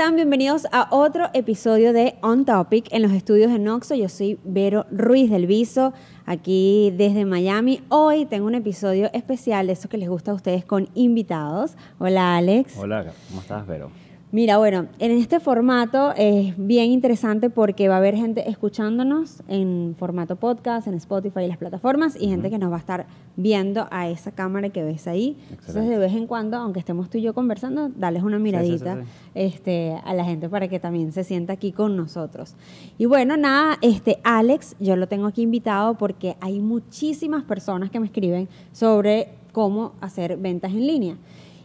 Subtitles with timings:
[0.00, 0.16] Hola, ¿cómo están?
[0.16, 3.94] Bienvenidos a otro episodio de On Topic en los estudios de Noxo.
[3.94, 5.92] Yo soy Vero Ruiz del Viso,
[6.24, 7.82] aquí desde Miami.
[7.90, 11.76] Hoy tengo un episodio especial, eso que les gusta a ustedes, con invitados.
[11.98, 12.78] Hola, Alex.
[12.78, 13.90] Hola, ¿cómo estás, Vero?
[14.32, 19.96] Mira, bueno, en este formato es bien interesante porque va a haber gente escuchándonos en
[19.98, 23.88] formato podcast, en Spotify y las plataformas, y gente que nos va a estar viendo
[23.90, 25.36] a esa cámara que ves ahí.
[25.50, 28.98] Entonces, de vez en cuando, aunque estemos tú y yo conversando, dales una miradita
[29.34, 32.54] Este, a la gente para que también se sienta aquí con nosotros.
[32.98, 37.98] Y bueno, nada, este Alex, yo lo tengo aquí invitado porque hay muchísimas personas que
[37.98, 41.16] me escriben sobre cómo hacer ventas en línea.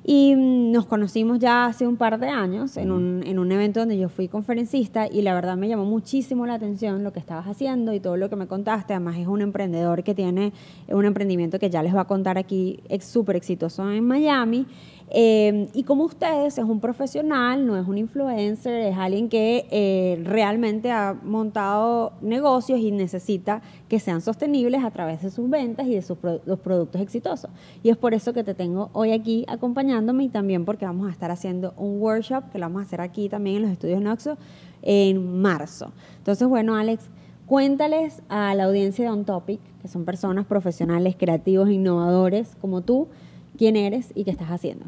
[0.08, 3.98] Y nos conocimos ya hace un par de años en un, en un evento donde
[3.98, 7.92] yo fui conferencista y la verdad me llamó muchísimo la atención lo que estabas haciendo
[7.92, 8.94] y todo lo que me contaste.
[8.94, 10.54] Además es un emprendedor que tiene
[10.90, 14.68] un emprendimiento que ya les va a contar aquí, es súper exitoso en Miami.
[15.12, 20.20] Eh, y como ustedes, es un profesional, no es un influencer, es alguien que eh,
[20.24, 25.94] realmente ha montado negocios y necesita que sean sostenibles a través de sus ventas y
[25.94, 27.52] de sus los productos exitosos.
[27.84, 31.12] Y es por eso que te tengo hoy aquí acompañándome y también porque vamos a
[31.12, 34.38] estar haciendo un workshop que lo vamos a hacer aquí también en los estudios Noxo
[34.82, 35.92] en marzo.
[36.18, 37.10] Entonces, bueno, Alex,
[37.46, 43.08] cuéntales a la audiencia de On Topic, que son personas profesionales, creativos, innovadores como tú,
[43.56, 44.86] quién eres y qué estás haciendo.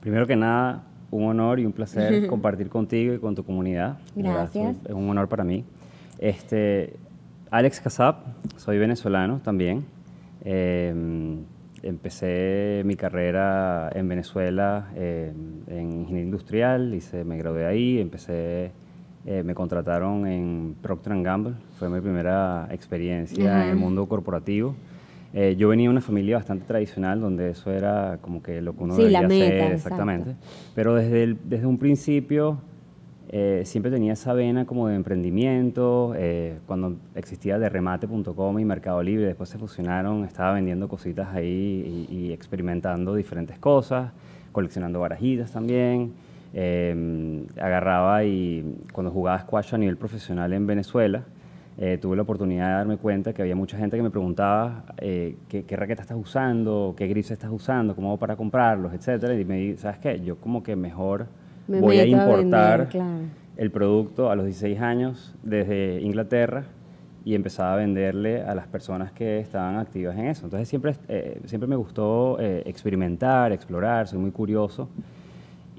[0.00, 3.98] Primero que nada, un honor y un placer compartir contigo y con tu comunidad.
[4.14, 4.76] Gracias.
[4.84, 5.64] Es un honor para mí.
[6.18, 6.96] Este,
[7.50, 8.16] Alex Casab,
[8.56, 9.84] soy venezolano también.
[10.44, 11.38] Em,
[11.82, 18.72] empecé mi carrera en Venezuela em, en ingeniería industrial, hice, me gradué ahí, empecé,
[19.26, 24.74] eh, me contrataron en Procter Gamble, fue mi primera experiencia en el mundo corporativo.
[25.34, 28.84] Eh, yo venía de una familia bastante tradicional donde eso era como que lo que
[28.84, 30.34] uno sí, debía hacer, exactamente.
[30.74, 32.58] Pero desde, desde un principio
[33.28, 36.14] eh, siempre tenía esa vena como de emprendimiento.
[36.16, 42.32] Eh, cuando existía derremate.com y Mercado Libre, después se fusionaron, estaba vendiendo cositas ahí y,
[42.32, 44.12] experimentando diferentes cosas,
[44.50, 46.14] coleccionando barajitas también.
[47.60, 51.24] agarraba y cuando jugaba squash a nivel profesional en Venezuela,
[51.80, 55.36] eh, tuve la oportunidad de darme cuenta que había mucha gente que me preguntaba eh,
[55.48, 59.38] qué, qué raqueta estás usando, qué grises estás usando, cómo hago para comprarlos, etcétera.
[59.38, 60.20] Y me di, ¿sabes qué?
[60.20, 61.28] Yo como que mejor
[61.68, 62.88] voy a importar
[63.56, 66.64] el producto a los 16 años desde Inglaterra
[67.24, 70.46] y empezaba a venderle a las personas que estaban activas en eso.
[70.46, 74.88] Entonces siempre, eh, siempre me gustó experimentar, explorar, soy muy curioso.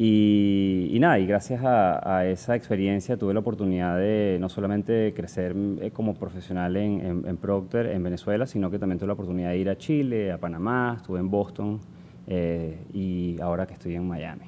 [0.01, 5.91] Y, nada, y gracias a, esa experiencia tuve la oportunidad de no solamente crecer eh,
[5.91, 9.77] como profesional en, Procter, en Venezuela, sino que también tuve la oportunidad de ir a
[9.77, 11.81] Chile, a Panamá, estuve en Boston
[12.27, 14.45] eh, y ahora que estoy en Miami.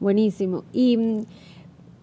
[0.00, 0.64] Buenísimo.
[0.72, 1.24] Y mm,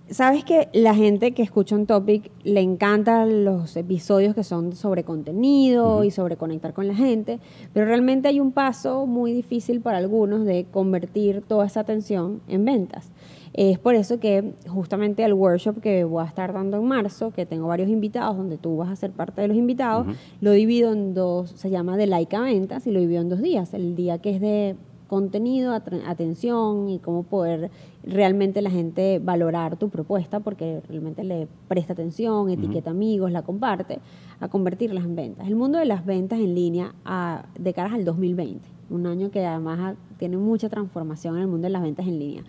[0.10, 5.04] Sabes que la gente que escucha un topic le encantan los episodios que son sobre
[5.04, 7.40] contenido y sobre conectar con la gente,
[7.74, 12.66] pero realmente hay un paso muy difícil para algunos de convertir toda esa atención en
[12.66, 13.12] ventas.
[13.54, 17.48] Es por eso que justamente el workshop que voy a estar dando en marzo, que
[17.48, 20.06] tengo varios invitados, donde tú vas a ser parte de los invitados,
[20.40, 23.42] lo divido en dos, se llama de like a ventas y lo divido en dos
[23.42, 23.74] días.
[23.74, 24.76] El día que es de
[25.16, 27.72] contenido, atención y cómo poder
[28.04, 34.00] realmente la gente valorar tu propuesta porque realmente le presta atención, etiqueta amigos, la comparte,
[34.42, 35.48] a convertirlas en ventas.
[35.48, 39.46] El mundo de las ventas en línea a, de caras al 2020, un año que
[39.46, 42.44] además tiene mucha transformación en el mundo de las ventas en línea.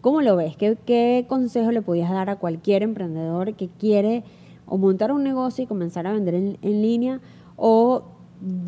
[0.00, 0.56] ¿Cómo lo ves?
[0.56, 4.24] ¿Qué, qué consejo le podías dar a cualquier emprendedor que quiere
[4.66, 7.20] o montar un negocio y comenzar a vender en, en línea
[7.54, 8.02] o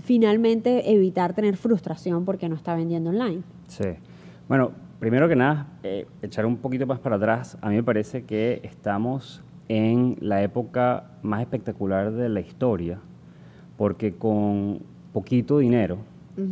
[0.04, 3.42] finalmente evitar tener frustración porque no está vendiendo online.
[3.68, 3.88] Sí.
[4.48, 8.24] Bueno, primero que nada, eh, echar un poquito más para atrás, a mí me parece
[8.24, 12.98] que estamos en la época más espectacular de la historia,
[13.76, 14.80] porque con
[15.12, 15.98] poquito dinero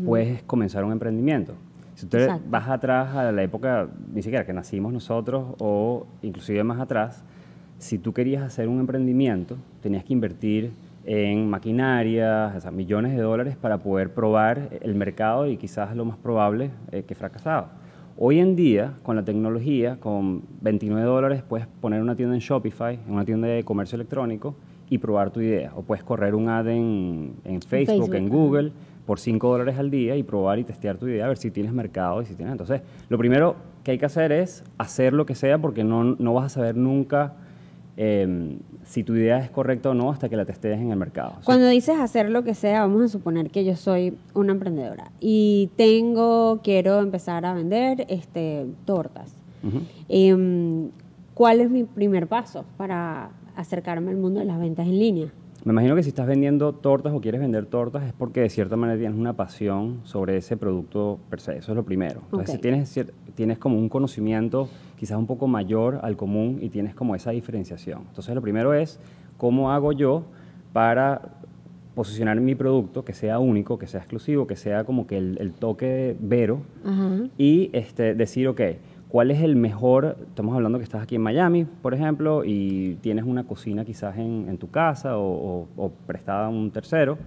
[0.05, 1.55] puedes comenzar un emprendimiento.
[1.95, 2.17] Si tú
[2.49, 7.23] vas atrás a la época, ni siquiera que nacimos nosotros, o inclusive más atrás,
[7.79, 10.73] si tú querías hacer un emprendimiento, tenías que invertir
[11.13, 16.05] en maquinaria, o sea, millones de dólares para poder probar el mercado y quizás lo
[16.05, 17.73] más probable eh, que fracasaba.
[18.17, 23.01] Hoy en día, con la tecnología, con 29 dólares puedes poner una tienda en Shopify,
[23.05, 24.55] en una tienda de comercio electrónico
[24.89, 25.73] y probar tu idea.
[25.75, 27.35] O puedes correr un ad en,
[27.67, 28.71] Facebook, en Google,
[29.05, 31.73] por 5 dólares al día y probar y testear tu idea, a ver si tienes
[31.73, 32.53] mercado y si tienes.
[32.53, 36.35] Entonces, lo primero que hay que hacer es hacer lo que sea porque no, no
[36.35, 37.35] vas a saber nunca
[38.03, 41.35] Em, si tu idea es correcta o no hasta que la testes en el mercado.
[41.45, 45.69] Cuando dices hacer lo que sea, vamos a suponer que yo soy una emprendedora y
[45.77, 49.35] tengo, quiero empezar a vender este, tortas.
[50.09, 50.89] Em,
[51.35, 55.31] ¿Cuál es mi primer paso para acercarme al mundo de las ventas en línea?
[55.65, 58.77] Me imagino que si estás vendiendo tortas o quieres vender tortas es porque de cierta
[58.77, 61.59] manera tienes una pasión sobre ese producto per se.
[61.59, 62.23] Eso es lo primero.
[62.33, 63.01] Entonces, tienes,
[63.35, 68.05] tienes como un conocimiento quizás un poco mayor al común y tienes como esa diferenciación.
[68.09, 68.99] Entonces, lo primero es
[69.37, 70.25] cómo hago yo
[70.73, 71.21] para
[71.95, 76.17] posicionar mi producto que sea único, que sea exclusivo, que sea como que el, toque
[76.19, 76.61] vero
[77.37, 78.61] y este, decir, ok,
[79.11, 80.17] ¿cuál es el mejor?
[80.29, 84.57] Estamos hablando que estás aquí en Miami, por ejemplo, y tienes una cocina quizás en,
[84.57, 87.19] tu casa o, prestada a un tercero.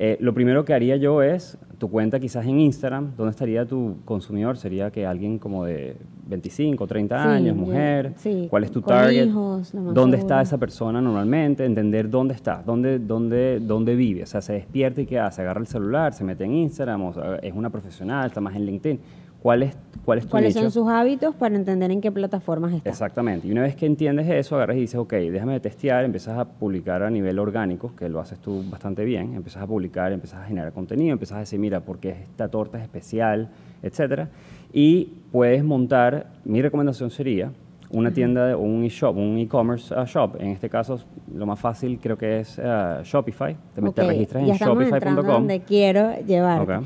[0.00, 3.96] Eh, lo primero que haría yo es tu cuenta quizás en Instagram, ¿dónde estaría tu
[4.04, 4.56] consumidor?
[4.56, 5.96] Sería que alguien como de
[6.28, 8.14] 25, 30 años, mujer,
[8.48, 13.96] cuál es tu target, dónde está esa persona normalmente, entender dónde está, dónde, dónde, dónde
[13.96, 17.02] vive, o sea, se despierta y qué hace, agarra el celular, se mete en Instagram,
[17.02, 19.00] o es una profesional, está más en LinkedIn.
[19.42, 22.90] ¿Cuál es, cuál es tu ¿Cuáles son sus hábitos para entender en qué plataformas está?
[22.90, 23.46] Exactamente.
[23.46, 27.04] Y una vez que entiendes eso, agarras y dices, ok, déjame testear, empiezas a publicar
[27.04, 30.72] a nivel orgánico, que lo haces tú bastante bien, empiezas a publicar, empiezas a generar
[30.72, 33.48] contenido, empiezas a decir, mira, porque esta torta es especial,
[33.82, 34.28] etcétera.
[34.72, 37.52] Y puedes montar, mi recomendación sería
[37.90, 40.36] una tienda o un e-shop, un e-commerce uh, shop.
[40.40, 40.98] En este caso,
[41.32, 43.56] lo más fácil creo que es uh, Shopify.
[43.74, 45.26] Te, registras en shopify.com.
[45.26, 46.82] donde quiero llevar.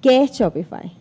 [0.00, 0.99] ¿Qué es Shopify?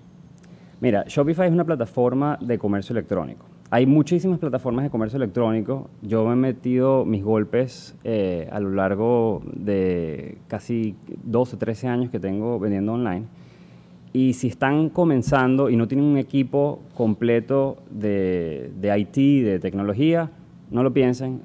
[0.81, 3.45] Mira, Shopify es una plataforma de comercio electrónico.
[3.69, 5.89] Hay muchísimas plataformas de comercio electrónico.
[6.01, 12.09] Yo me he metido mis golpes eh, a lo largo de casi 12, 13 años
[12.09, 13.25] que tengo vendiendo online.
[14.13, 19.15] Y si están comenzando y no tienen un equipo completo de, de IT,
[19.45, 20.31] de tecnología,
[20.71, 21.41] no lo piensen,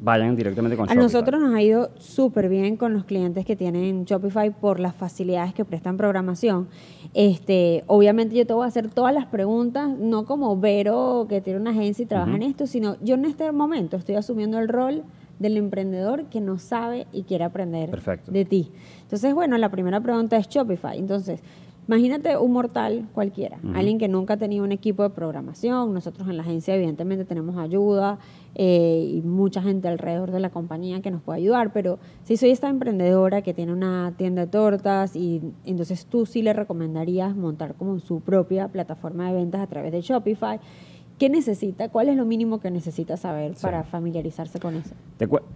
[0.00, 0.98] vayan directamente con Shopify.
[0.98, 4.94] A nosotros nos ha ido súper bien con los clientes que tienen Shopify por las
[4.94, 6.68] facilidades que prestan programación.
[7.14, 11.60] Este, obviamente yo te voy a hacer todas las preguntas, no como Vero que tiene
[11.60, 15.04] una agencia y trabaja en esto, sino yo en este momento estoy asumiendo el rol
[15.38, 18.72] del emprendedor que no sabe y quiere aprender de ti.
[19.02, 20.98] Entonces, bueno, la primera pregunta es Shopify.
[20.98, 21.40] Entonces,
[21.88, 25.94] Imagínate un mortal cualquiera, alguien que nunca ha tenido un equipo de programación.
[25.94, 28.18] Nosotros en la agencia evidentemente tenemos ayuda
[28.54, 32.50] eh, y mucha gente alrededor de la compañía que nos puede ayudar, pero si soy
[32.50, 37.74] esta emprendedora que tiene una tienda de tortas y entonces tú sí le recomendarías montar
[37.74, 40.60] como su propia plataforma de ventas a través de Shopify.
[41.18, 41.88] ¿Qué necesita?
[41.88, 44.94] ¿Cuál es lo mínimo que necesita saber para familiarizarse con eso?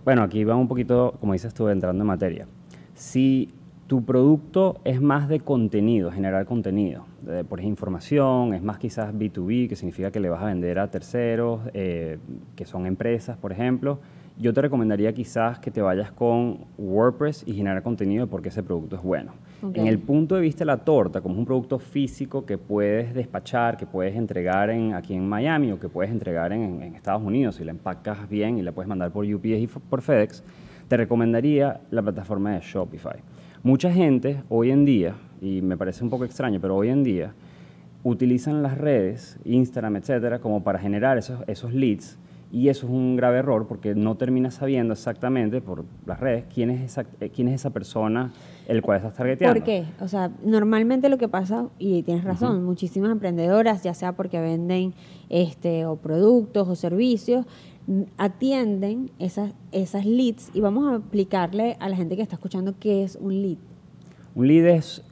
[0.06, 2.48] bueno, aquí va un poquito, como dices tú, entrando en materia.
[2.94, 3.50] Si
[3.92, 7.04] tu producto es más de contenido, generar contenido,
[7.46, 10.90] por ejemplo, información, es más quizás B2B, que significa que le vas a vender a
[10.90, 12.16] terceros, eh,
[12.56, 13.98] que son empresas, por ejemplo.
[14.38, 18.96] Yo te recomendaría quizás que te vayas con WordPress y generar contenido porque ese producto
[18.96, 19.32] es bueno.
[19.74, 23.12] En el punto de vista de la torta, como es un producto físico que puedes
[23.12, 27.22] despachar, que puedes entregar en, aquí en Miami o que puedes entregar en, en Estados
[27.22, 30.42] Unidos, si la empacas bien y la puedes mandar por UPS y por FedEx,
[30.88, 33.20] te recomendaría la plataforma de Shopify.
[33.64, 37.32] Mucha gente hoy en día, y me parece un poco extraño, pero hoy en día
[38.02, 42.18] utilizan las redes, Instagram, etcétera, como para generar esos, esos leads.
[42.50, 46.70] Y eso es un grave error porque no terminas sabiendo exactamente por las redes quién
[46.70, 48.32] es esa, eh, quién es esa persona
[48.66, 49.54] el cual estás targeteando.
[49.54, 49.84] ¿Por qué?
[50.00, 54.92] O sea, normalmente lo que pasa, y tienes razón, muchísimas emprendedoras, ya sea porque venden
[55.30, 57.46] este, o productos o servicios,
[58.16, 63.02] atienden esas, esas leads y vamos a explicarle a la gente que está escuchando qué
[63.02, 63.58] es un lead.
[64.34, 65.02] Un lead es,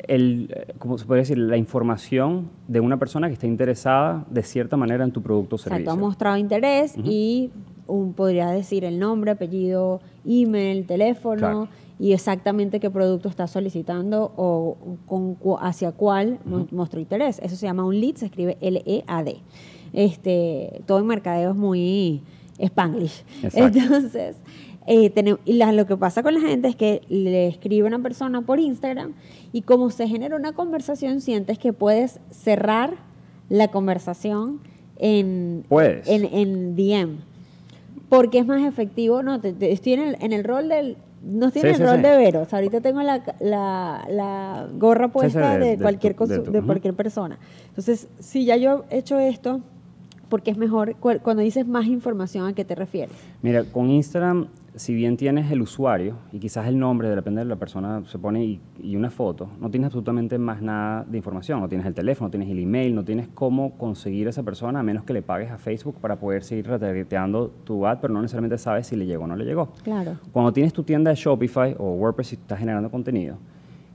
[0.00, 1.38] el, ¿cómo se puede decir?
[1.38, 5.58] La información de una persona que está interesada de cierta manera en tu producto o
[5.58, 5.82] servicio.
[5.82, 7.50] Exacto, ha mostrado interés y
[7.86, 14.76] un, podría decir el nombre, apellido, email, teléfono y exactamente qué producto está solicitando o
[15.06, 16.38] con, hacia cuál
[16.70, 17.38] mostró interés.
[17.42, 19.42] Eso se llama un lead, se escribe L-E-A-D
[19.92, 22.22] este, todo en mercadeo es muy
[22.58, 23.24] spanglish.
[23.54, 24.36] Entonces,
[24.86, 25.12] eh,
[25.44, 29.12] y lo que pasa con la gente es que le escribe una persona por Instagram
[29.52, 32.94] y como se genera una conversación, sientes que puedes cerrar
[33.50, 34.60] la conversación
[34.98, 37.18] en, en, en, DM.
[38.08, 41.78] Porque es más efectivo, no, estoy en el, en el rol del, no en el
[41.80, 42.54] rol de veros.
[42.54, 47.38] ahorita tengo la, la, la gorra puesta de, cualquier, de, cualquier persona.
[47.68, 49.60] Entonces, si ya yo he hecho esto,
[50.28, 53.16] porque es mejor cuando dices más información a qué te refieres.
[53.42, 57.56] Mira, con Instagram, si bien tienes el usuario y quizás el nombre, depende de la
[57.56, 61.60] persona, se pone y, una foto, no tienes absolutamente más nada de información.
[61.60, 64.80] No tienes el teléfono, no tienes el email, no tienes cómo conseguir a esa persona
[64.80, 68.22] a menos que le pagues a Facebook para poder seguir retargeteando tu ad, pero no
[68.22, 69.72] necesariamente sabes si le llegó o no le llegó.
[69.82, 70.16] Claro.
[70.32, 73.36] Cuando tienes tu tienda de Shopify o WordPress y estás generando contenido,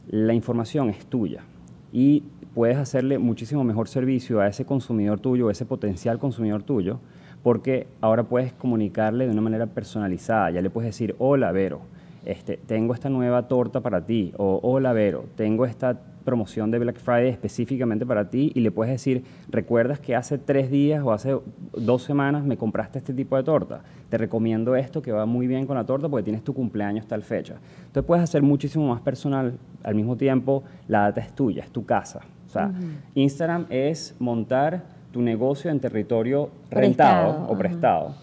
[0.08, 1.44] la información es tuya
[1.92, 2.24] y
[2.54, 7.00] puedes hacerle muchísimo mejor servicio a ese consumidor tuyo, a ese potencial consumidor tuyo,
[7.42, 10.52] porque ahora puedes comunicarle de una manera personalizada.
[10.52, 11.82] Ya le puedes decir, hola Vero,
[12.26, 17.00] este, tengo esta nueva torta para ti, o hola Vero, tengo esta promoción de Black
[17.00, 21.38] Friday específicamente para ti y le puedes decir, recuerdas que hace tres días o hace
[21.74, 25.68] dos semanas me compraste este tipo de torta, te recomiendo esto que va muy bien
[25.68, 27.56] con la torta porque tienes tu cumpleaños tal fecha.
[27.80, 31.86] Entonces puedes hacer muchísimo más personal, al mismo tiempo la data es tuya, es tu
[31.86, 32.22] casa.
[32.54, 32.72] O sea,
[33.16, 38.16] Instagram es montar tu negocio en territorio rentado o prestado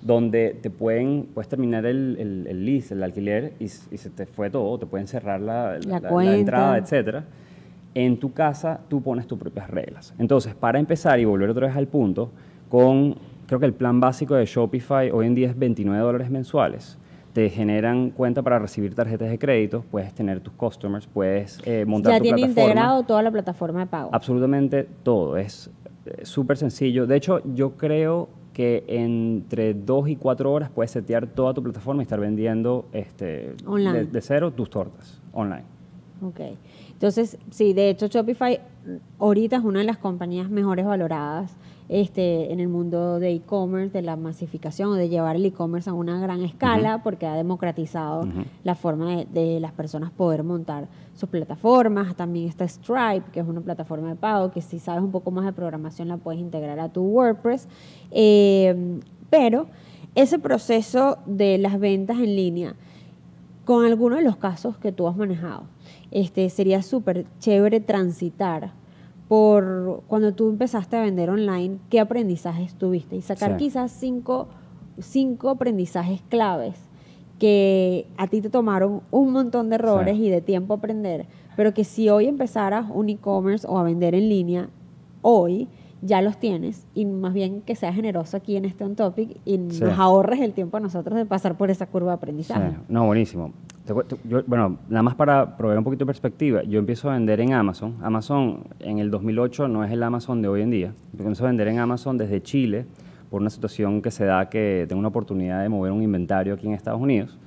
[0.00, 4.26] donde te pueden, puedes terminar el, el, el lease, el alquiler, y, y, se te
[4.26, 7.24] fue todo, te pueden cerrar la, la, la entrada, etcétera
[7.94, 10.14] en tu casa tú pones tus propias reglas.
[10.18, 12.30] Entonces, para empezar y volver otra vez al punto,
[12.68, 13.16] con
[13.46, 16.98] creo que el plan básico de Shopify hoy en día es 29 dólares mensuales.
[17.32, 22.12] Te generan cuenta para recibir tarjetas de crédito, puedes tener tus customers, puedes eh, montar
[22.14, 22.62] ya tu tiene plataforma.
[22.62, 24.10] integrado toda la plataforma de pago.
[24.12, 25.70] Absolutamente todo, es
[26.06, 27.06] eh, súper sencillo.
[27.06, 32.02] De hecho, yo creo que entre dos y cuatro horas puedes setear toda tu plataforma
[32.02, 33.98] y estar vendiendo este, Online.
[33.98, 35.62] de, de cero tus tortas online.
[36.20, 36.40] Ok.
[36.92, 38.58] Entonces, sí, de hecho Shopify
[39.20, 41.56] ahorita es una de las compañías mejores valoradas
[41.88, 45.94] este, en el mundo de e-commerce, de la masificación o de llevar el e-commerce a
[45.94, 48.28] una gran escala, porque ha democratizado
[48.64, 52.14] la forma de, de, las personas poder montar sus plataformas.
[52.14, 55.44] También está Stripe, que es una plataforma de pago, que si sabes un poco más
[55.46, 57.68] de programación la puedes integrar a tu WordPress.
[58.10, 59.66] Eh, pero
[60.14, 62.74] ese proceso de las ventas en línea,
[63.64, 65.64] con algunos de los casos que tú has manejado,
[66.10, 68.72] este, sería súper chévere transitar
[69.28, 73.56] por cuando tú empezaste a vender online, qué aprendizajes tuviste y sacar sí.
[73.58, 74.48] quizás cinco,
[74.98, 76.76] cinco aprendizajes claves
[77.38, 80.24] que a ti te tomaron un montón de errores sí.
[80.24, 84.28] y de tiempo aprender, pero que si hoy empezaras un e-commerce o a vender en
[84.28, 84.70] línea,
[85.22, 85.68] hoy
[86.02, 89.58] ya los tienes y más bien que seas generoso aquí en este on topic y
[89.70, 89.82] sí.
[89.82, 92.70] nos ahorres el tiempo a nosotros de pasar por esa curva de aprendizaje.
[92.70, 92.76] Sí.
[92.88, 93.52] No, buenísimo.
[94.24, 97.54] Yo, bueno, nada más para proveer un poquito de perspectiva, yo empiezo a vender en
[97.54, 97.96] Amazon.
[98.02, 100.94] Amazon en el 2008 no es el Amazon de hoy en día.
[101.14, 102.84] Yo empiezo a vender en Amazon desde Chile
[103.30, 106.66] por una situación que se da que tengo una oportunidad de mover un inventario aquí
[106.66, 107.38] en Estados Unidos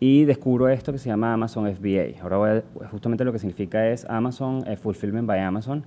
[0.00, 2.22] y descubro esto que se llama Amazon FBA.
[2.22, 5.84] Ahora voy a, justamente lo que significa es Amazon eh, Fulfillment by Amazon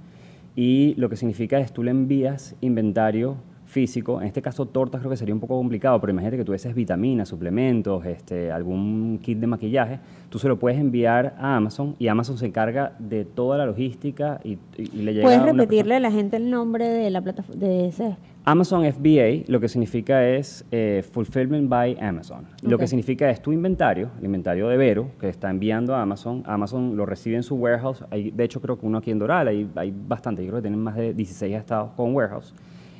[0.56, 3.38] y lo que significa es tú le envías inventario
[3.74, 6.74] físico, en este caso tortas creo que sería un poco complicado, pero imagínate que tuvieses
[6.74, 10.00] vitaminas, suplementos, este, algún kit de maquillaje,
[10.30, 14.40] tú se lo puedes enviar a Amazon y Amazon se encarga de toda la logística
[14.44, 17.60] y, y, y le llega ¿Puedes repetirle a la gente el nombre de la plataforma
[17.60, 18.16] de ese?
[18.46, 22.46] Amazon FBA lo que significa es eh, Fulfillment by Amazon.
[22.58, 22.70] Okay.
[22.70, 26.44] Lo que significa es tu inventario, el inventario de Vero, que está enviando a Amazon.
[26.46, 28.04] Amazon lo recibe en su warehouse.
[28.12, 30.44] Hay, de hecho, creo que uno aquí en Doral, hay, hay bastante.
[30.44, 32.54] Yo creo que tienen más de 16 estados con warehouse.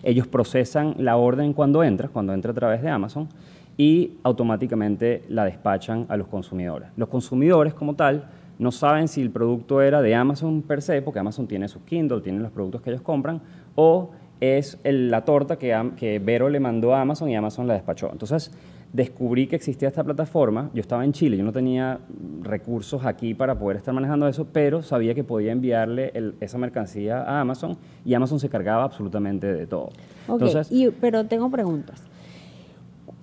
[0.04, 3.30] Ellos procesan la orden cuando entra, cuando entra a través de Amazon,
[3.78, 6.90] y automáticamente la despachan a los consumidores.
[6.96, 8.26] Los consumidores, como tal,
[8.60, 12.22] no saben si el producto era de Amazon per se, porque Amazon tiene sus Kindle,
[12.22, 13.42] tiene los productos que ellos compran,
[13.76, 17.74] o es el, la torta que, que, Vero le mandó a Amazon y Amazon la
[17.74, 18.10] despachó.
[18.12, 18.52] Entonces,
[18.94, 20.70] descubrí que existía esta plataforma.
[20.74, 22.00] Yo estaba en Chile, yo no tenía
[22.42, 27.24] recursos aquí para poder estar manejando eso, pero sabía que podía enviarle el, esa mercancía
[27.24, 29.90] a Amazon y Amazon se cargaba absolutamente de todo.
[30.28, 32.04] Okay, Entonces, y, pero tengo preguntas.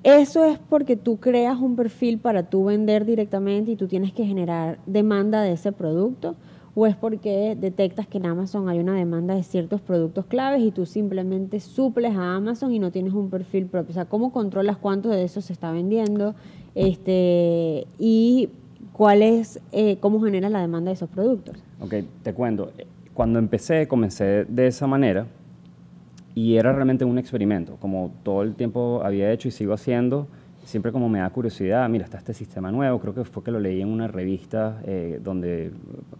[0.02, 4.24] ¿Eso es porque tú creas un perfil para tú vender directamente y tú tienes que
[4.24, 6.36] generar demanda de ese producto?
[6.74, 10.70] ¿O es porque detectas que en Amazon hay una demanda de ciertos productos claves y
[10.70, 13.90] tú simplemente suples a Amazon y no tienes un perfil propio?
[13.90, 16.34] O sea, ¿cómo controlas cuánto de eso se está vendiendo?
[16.76, 18.50] Este, y
[18.92, 21.56] cuál es, eh, cómo generas la demanda de esos productos.
[21.80, 22.70] Ok, te cuento.
[23.14, 25.26] Cuando empecé, comencé de esa manera
[26.36, 30.28] y era realmente un experimento, como todo el tiempo había hecho y sigo haciendo
[30.64, 33.60] siempre como me da curiosidad, mira, está este sistema nuevo, creo que fue que lo
[33.60, 35.72] leí en una revista eh, donde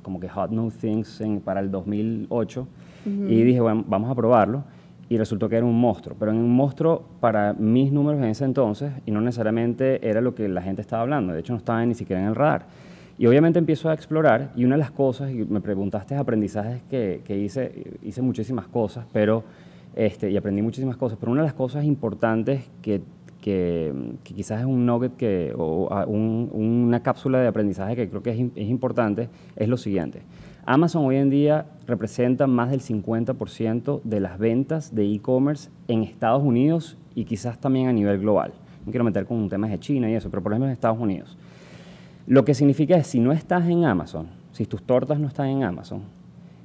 [0.03, 3.31] como que Hot New Things en, para el 2008 uh -huh.
[3.31, 4.65] y dije, bueno, vamos a probarlo
[5.11, 8.93] y resultó que era un monstruo, pero un monstruo para mis números en ese entonces
[9.05, 11.95] y no necesariamente era lo que la gente estaba hablando, de hecho no estaba ni
[11.95, 12.67] siquiera en el radar.
[13.19, 17.21] Y obviamente empiezo a explorar y una de las cosas, y me preguntaste aprendizajes que,
[17.25, 19.45] que hice, hice muchísimas cosas, pero,
[19.95, 23.03] este, y aprendí muchísimas cosas, pero una de las cosas importantes que
[23.41, 23.93] que,
[24.23, 28.41] quizás es un nugget que, o un, una cápsula de aprendizaje que creo que es,
[28.55, 30.23] es, importante, es lo siguiente.
[30.67, 36.43] Amazon hoy en día representa más del 50% de las ventas de e-commerce en Estados
[36.43, 38.53] Unidos y quizás también a nivel global.
[38.85, 41.37] No quiero meter con temas de China y eso, pero por ejemplo en Estados Unidos.
[42.27, 45.65] Lo que significa es, si no estás en Amazon, si tus tortas no están en
[45.65, 46.03] Amazon,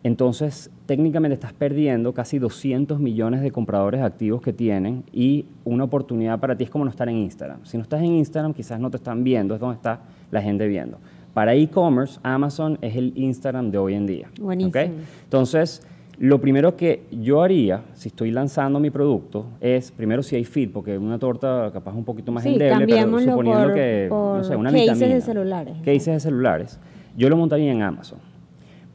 [0.06, 6.40] Entonces, técnicamente estás perdiendo casi 200 millones de compradores activos que tienen y una oportunidad
[6.40, 7.62] para ti es como no estar en Instagram.
[7.64, 10.68] Si no estás en Instagram, quizás no te están viendo, es donde está la gente
[10.68, 11.00] viendo.
[11.34, 14.28] Para e-commerce, Amazon es el Instagram de hoy en día.
[14.40, 14.94] Buenísimo.
[15.24, 15.82] Entonces,
[16.20, 20.70] lo primero que yo haría, si estoy lanzando mi producto, es primero si hay feed,
[20.70, 24.46] porque una torta capaz un poquito más Sí, endeble, pero suponiendo por- que, no por
[24.46, 25.08] sé, una vitamina.
[25.08, 25.78] de celulares.
[25.84, 26.80] Cases de celulares.
[27.18, 28.20] Yo lo montaría en Amazon.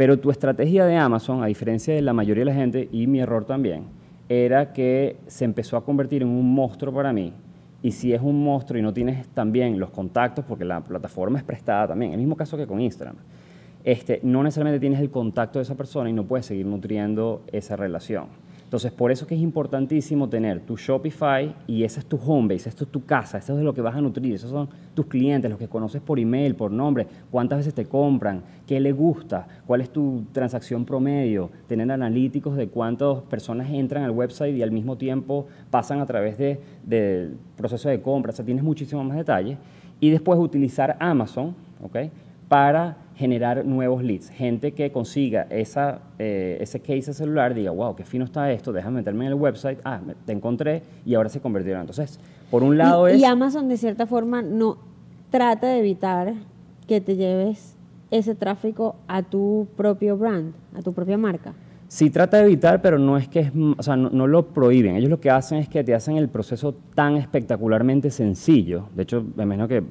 [0.00, 3.20] Pero tu estrategia de Amazon, a diferencia de la mayoría de la gente, y mi
[3.20, 3.84] error también,
[4.30, 7.34] era que se empezó a convertir en un monstruo para mí.
[7.82, 11.44] Y si es un monstruo y no tienes también los contactos, porque la plataforma es
[11.44, 13.16] prestada también, el mismo caso que con Instagram,
[13.84, 17.76] este, no necesariamente tienes el contacto de esa persona y no puedes seguir nutriendo esa
[17.76, 18.28] relación.
[18.70, 22.68] Entonces, por eso que es importantísimo tener tu Shopify y esa es tu home base,
[22.68, 25.06] esto es tu casa, eso es de lo que vas a nutrir, esos son tus
[25.06, 29.48] clientes, los que conoces por email, por nombre, cuántas veces te compran, qué le gusta,
[29.66, 34.70] cuál es tu transacción promedio, tener analíticos de cuántas personas entran al website y al
[34.70, 39.16] mismo tiempo pasan a través de- del proceso de compra, o sea, tienes muchísimos más
[39.16, 39.58] detalles.
[39.98, 41.96] Y después utilizar Amazon, ¿ok?
[42.48, 44.30] para generar nuevos leads.
[44.30, 48.96] Gente que consiga esa, eh, ese case celular, diga, wow, qué fino está esto, déjame
[48.96, 51.82] meterme en el website, ah, me- te encontré y ahora se convirtieron.
[51.82, 52.18] Entonces,
[52.50, 53.20] por un lado y, es...
[53.20, 54.78] y Amazon de cierta forma no
[55.30, 56.32] trata de evitar
[56.88, 57.76] que te lleves
[58.10, 61.52] ese tráfico a tu propio brand, a tu propia marca.
[61.88, 64.96] Sí trata de evitar, pero no es que es, o sea, no, no lo prohíben.
[64.96, 68.84] Ellos lo que hacen es que te hacen el proceso tan espectacularmente sencillo.
[68.94, 69.82] De hecho, me imagino que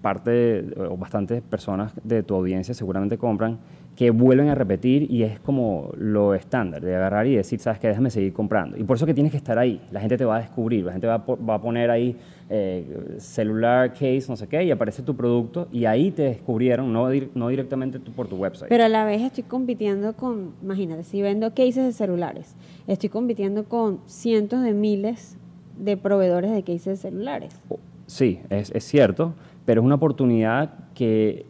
[0.00, 3.58] parte o bastantes personas de tu audiencia seguramente compran
[3.96, 7.88] que vuelven a repetir y es como lo estándar de agarrar y decir, sabes que
[7.88, 8.76] déjame seguir comprando.
[8.76, 9.80] Y por eso que tienes que estar ahí.
[9.90, 12.16] La gente te va a descubrir, la gente va a, va a poner ahí
[12.48, 17.10] eh, celular case, no sé qué, y aparece tu producto y ahí te descubrieron, no,
[17.12, 18.68] dir- no directamente tú por tu website.
[18.68, 22.54] Pero a la vez estoy compitiendo con, imagínate, si vendo cases de celulares,
[22.86, 25.36] estoy compitiendo con cientos de miles
[25.76, 27.60] de proveedores de cases de celulares.
[28.06, 29.34] Sí, es, es cierto,
[29.68, 31.44] pero es una oportunidad que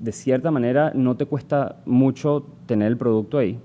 [0.00, 3.58] de cierta manera no te cuesta mucho tener el producto ahí.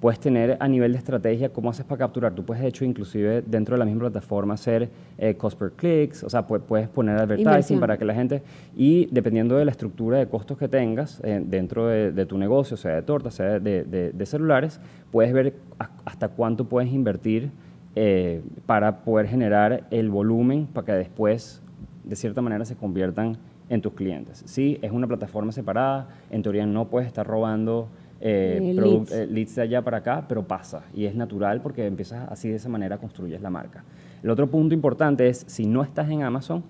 [0.00, 2.32] Puedes tener a nivel de estrategia cómo haces para capturar.
[2.34, 6.24] Tú puedes, de hecho, inclusive dentro de la misma plataforma hacer eh, cost per clicks,
[6.24, 7.78] o sea, pu- puedes poner advertising Inversión.
[7.80, 8.42] para que la gente,
[8.76, 12.76] y dependiendo de la estructura de costos que tengas eh, dentro de, de tu negocio,
[12.76, 14.80] sea de tortas, sea de, de- de celulares,
[15.12, 17.52] puedes ver a- hasta cuánto puedes invertir
[17.94, 21.62] eh, para poder generar el volumen para que después,
[22.08, 23.36] de cierta manera, se conviertan
[23.68, 24.42] en tus clientes.
[24.46, 27.88] Sí, es una plataforma separada, en teoría no puedes estar robando
[28.20, 29.12] eh, Eh, leads.
[29.12, 32.56] eh, leads de allá para acá, pero pasa y es natural porque empiezas así de
[32.56, 33.84] esa manera construyes la marca.
[34.22, 36.64] El otro punto importante es si no estás en Amazon,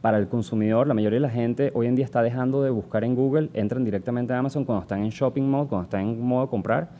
[0.00, 3.04] para el consumidor, la mayoría de la gente hoy en día está dejando de buscar
[3.04, 6.44] en Google, entran directamente a Amazon cuando están en shopping mode, cuando están en modo
[6.44, 6.90] de comprar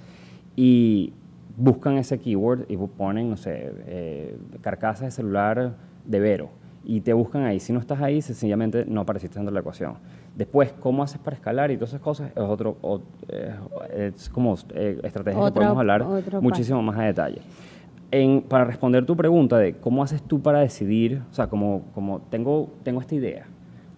[0.57, 1.13] y
[1.57, 5.75] buscan ese keyword y ponen, no sé, eh, carcasa de celular
[6.05, 6.51] de Vero
[6.89, 7.61] y te buscan ahí.
[7.61, 9.93] Si no estás ahí, sencillamente no apareciste dentro de la ecuación.
[10.35, 12.31] Después, ¿cómo haces para escalar y todas esas cosas?
[12.35, 16.07] Es otro, o- eh, es como eh, estrategia que Otro- podemos hablar
[16.41, 17.43] muchísimo más a detalle.
[18.11, 22.21] En- para responder tu pregunta de cómo haces tú para decidir, o sea, como, como
[22.31, 23.45] tengo, tengo esta idea,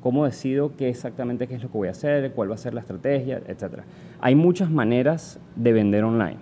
[0.00, 2.74] cómo decido qué exactamente qué es lo que voy a hacer, cuál va a ser
[2.74, 3.84] la estrategia, etcétera.
[4.20, 6.38] Hay muchas maneras de vender online.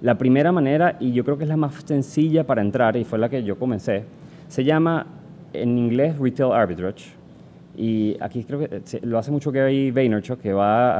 [0.00, 3.18] La primera manera, y yo creo que es la más sencilla para entrar, y fue
[3.18, 4.04] la que yo comencé,
[4.46, 5.06] se llama
[5.52, 7.20] en inglés Retail Arbitrage.
[7.74, 10.92] Y aquí creo que eh, lo hace mucho Gary Vaynerchuk, que va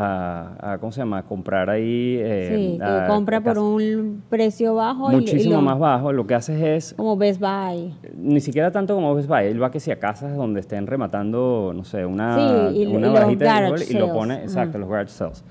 [0.48, 2.16] a, a, ¿cómo se llama?, a comprar ahí...
[2.18, 6.12] eh, sí, que a- compra por un precio bajo y- y Muchísimo lo- más bajo.
[6.14, 7.92] Lo que haces es como Best Buy.
[8.16, 11.72] ni siquiera tanto como Best Buy, él va que si a casas donde estén rematando,
[11.76, 12.36] no sé, una,
[12.70, 14.42] Sí, y- una barajita de alcohol y lo pone, Ajá.
[14.44, 15.44] exacto, los garage sales.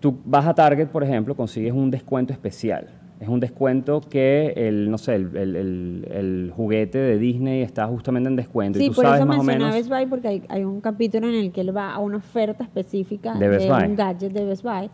[0.00, 2.88] Tú vas a Target, por ejemplo, consigues un descuento especial.
[3.24, 7.86] Es un descuento que el, no sé, el, el- el- el juguete de Disney está
[7.86, 9.88] justamente en descuento y Sí, tú por sabes eso más o mencionaba menos.
[9.88, 12.62] Best Buy porque hay, hay un capítulo en el que él va a una oferta
[12.64, 13.84] específica De Best Buy.
[13.88, 14.90] un gadget de Best Buy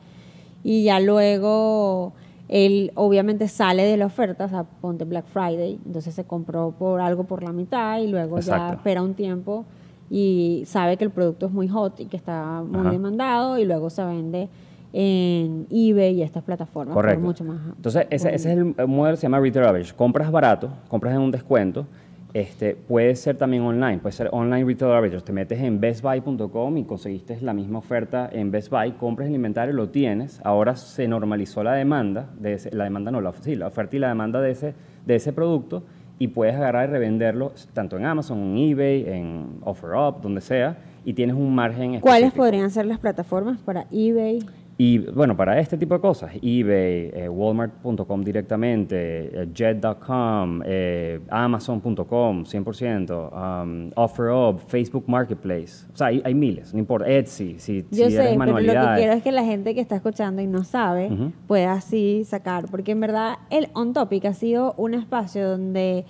[0.63, 2.13] y ya luego
[2.49, 7.01] él obviamente sale de la oferta, o sea, ponte Black Friday, entonces se compró por
[7.01, 9.65] algo por la mitad y luego ya espera un tiempo
[10.09, 12.91] y sabe que el producto es muy hot y que está muy Ajá.
[12.91, 14.49] demandado y luego se vende
[14.93, 17.21] en eBay y estas plataformas Correcto.
[17.21, 17.61] mucho más.
[17.77, 19.95] Entonces, ese, ese es el, el modelo, se llama retail average.
[19.95, 21.87] Compras barato, compras en un descuento.
[22.33, 25.21] Este, puede ser también online, puede ser online retail average.
[25.23, 29.75] Te metes en bestbuy.com y conseguiste la misma oferta en Best Buy, compras el inventario,
[29.75, 30.41] lo tienes.
[30.45, 33.99] Ahora se normalizó la demanda, de ese- la demanda no, la, sí, la oferta y
[33.99, 34.75] la demanda de ese,
[35.07, 35.83] de ese producto
[36.21, 41.15] y puedes agarrar y revenderlo tanto en Amazon, en eBay, en OfferUp, donde sea, y
[41.15, 42.45] tienes un margen ¿Cuáles específico.
[42.45, 44.39] podrían ser las plataformas para eBay?
[44.83, 52.45] Y bueno, para este tipo de cosas, eBay, eh, Walmart.com directamente, eh, Jet.com, eh, Amazon.com,
[52.47, 55.87] 100%, um, OfferUp, Facebook Marketplace.
[55.93, 57.07] O sea, hay, hay miles, no importa.
[57.07, 59.83] Etsy, si, Yo si sé, eres pero lo que quiero es que la gente que
[59.83, 61.11] está escuchando y no sabe
[61.47, 66.07] pueda así sacar, porque en verdad el On Topic ha sido un espacio donde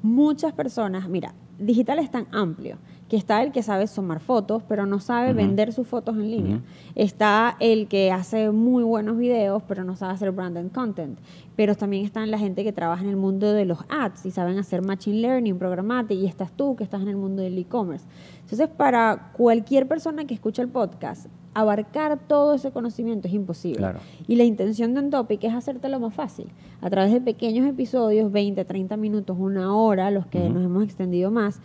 [0.00, 2.78] muchas personas, mira, digital es tan amplio
[3.12, 6.60] que está el que sabe tomar fotos, pero no sabe vender sus fotos en línea.
[6.94, 11.18] Está el que hace muy buenos videos, pero no sabe hacer branded content.
[11.54, 14.58] Pero también está la gente que trabaja en el mundo de los ads y saben
[14.58, 18.06] hacer machine learning, programática, y estás tú que estás en el mundo del e-commerce.
[18.44, 23.76] Entonces, para cualquier persona que escucha el podcast, abarcar todo ese conocimiento es imposible.
[23.76, 23.98] Claro.
[24.26, 26.46] Y la intención de Untopic es hacértelo más fácil.
[26.80, 30.54] A través de pequeños episodios, 20, 30 minutos, una hora, los que Ujú.
[30.54, 31.60] nos hemos extendido más,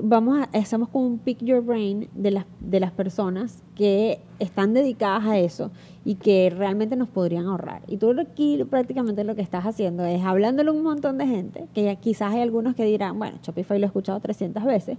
[0.00, 4.72] vamos a, hacemos como un pick your brain de las, de las personas que están
[4.72, 5.70] dedicadas a eso
[6.04, 7.82] y que realmente nos podrían ahorrar.
[7.88, 11.66] Y tú aquí prácticamente lo que estás haciendo es hablándole a un montón de gente,
[11.74, 14.98] que quizás hay algunos que dirán, bueno, Shopify lo he escuchado 300 veces,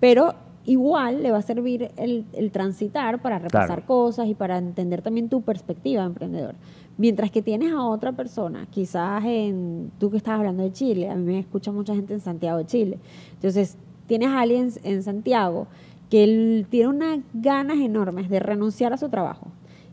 [0.00, 3.86] pero igual le va a servir el, el transitar para repasar Claro.
[3.86, 6.54] cosas y para entender también tu perspectiva de emprendedor.
[6.98, 11.14] Mientras que tienes a otra persona, quizás en tú que estás hablando de Chile, a
[11.16, 12.98] mí me escucha mucha gente en Santiago de Chile.
[13.34, 13.76] Entonces,
[14.06, 15.66] tienes a alguien en Santiago
[16.10, 19.46] que él tiene unas ganas enormes de renunciar a su trabajo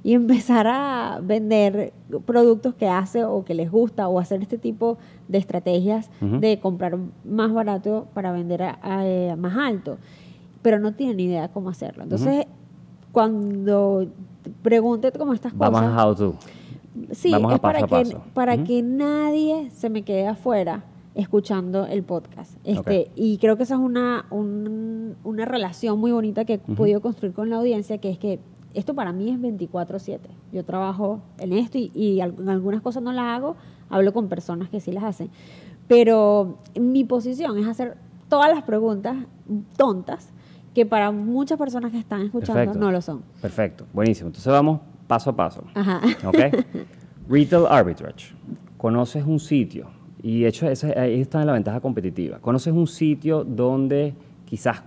[0.03, 1.93] y empezar a vender
[2.25, 6.97] productos que hace o que les gusta o hacer este tipo de estrategias de comprar
[7.23, 9.97] más barato para vender a, a, eh, más alto,
[10.61, 12.03] pero no tiene ni idea cómo hacerlo.
[12.03, 12.45] Entonces,
[13.11, 14.07] cuando
[14.61, 16.35] pregunte como estas Vamos cosas, a how to.
[17.11, 20.83] Sí, Vamos a es para, paso a que, para que nadie se me quede afuera
[21.19, 22.55] escuchando el podcast.
[22.63, 23.11] Este, Ok.
[23.15, 27.33] Y creo que esa es una, un- una relación muy bonita que he podido construir
[27.33, 28.39] con la audiencia, que es que
[28.73, 30.19] esto para mí es 24/7.
[30.51, 33.55] Yo trabajo en esto y, y algunas cosas no las hago,
[33.89, 35.29] hablo con personas que sí las hacen.
[35.87, 37.97] Pero mi posición es hacer
[38.29, 39.15] todas las preguntas
[39.75, 40.29] tontas
[40.75, 42.79] que para muchas personas que están escuchando Perfecto.
[42.79, 43.23] no lo son.
[43.41, 44.27] Perfecto, buenísimo.
[44.27, 45.63] Entonces vamos paso a paso.
[45.73, 45.99] Ajá.
[46.27, 46.37] ¿Ok?
[47.27, 48.35] Retail arbitrage.
[48.77, 49.87] Conoces un sitio,
[50.21, 52.39] y de hecho esa- ahí está la ventaja competitiva.
[52.39, 54.13] Conoces un sitio donde
[54.45, 54.83] quizás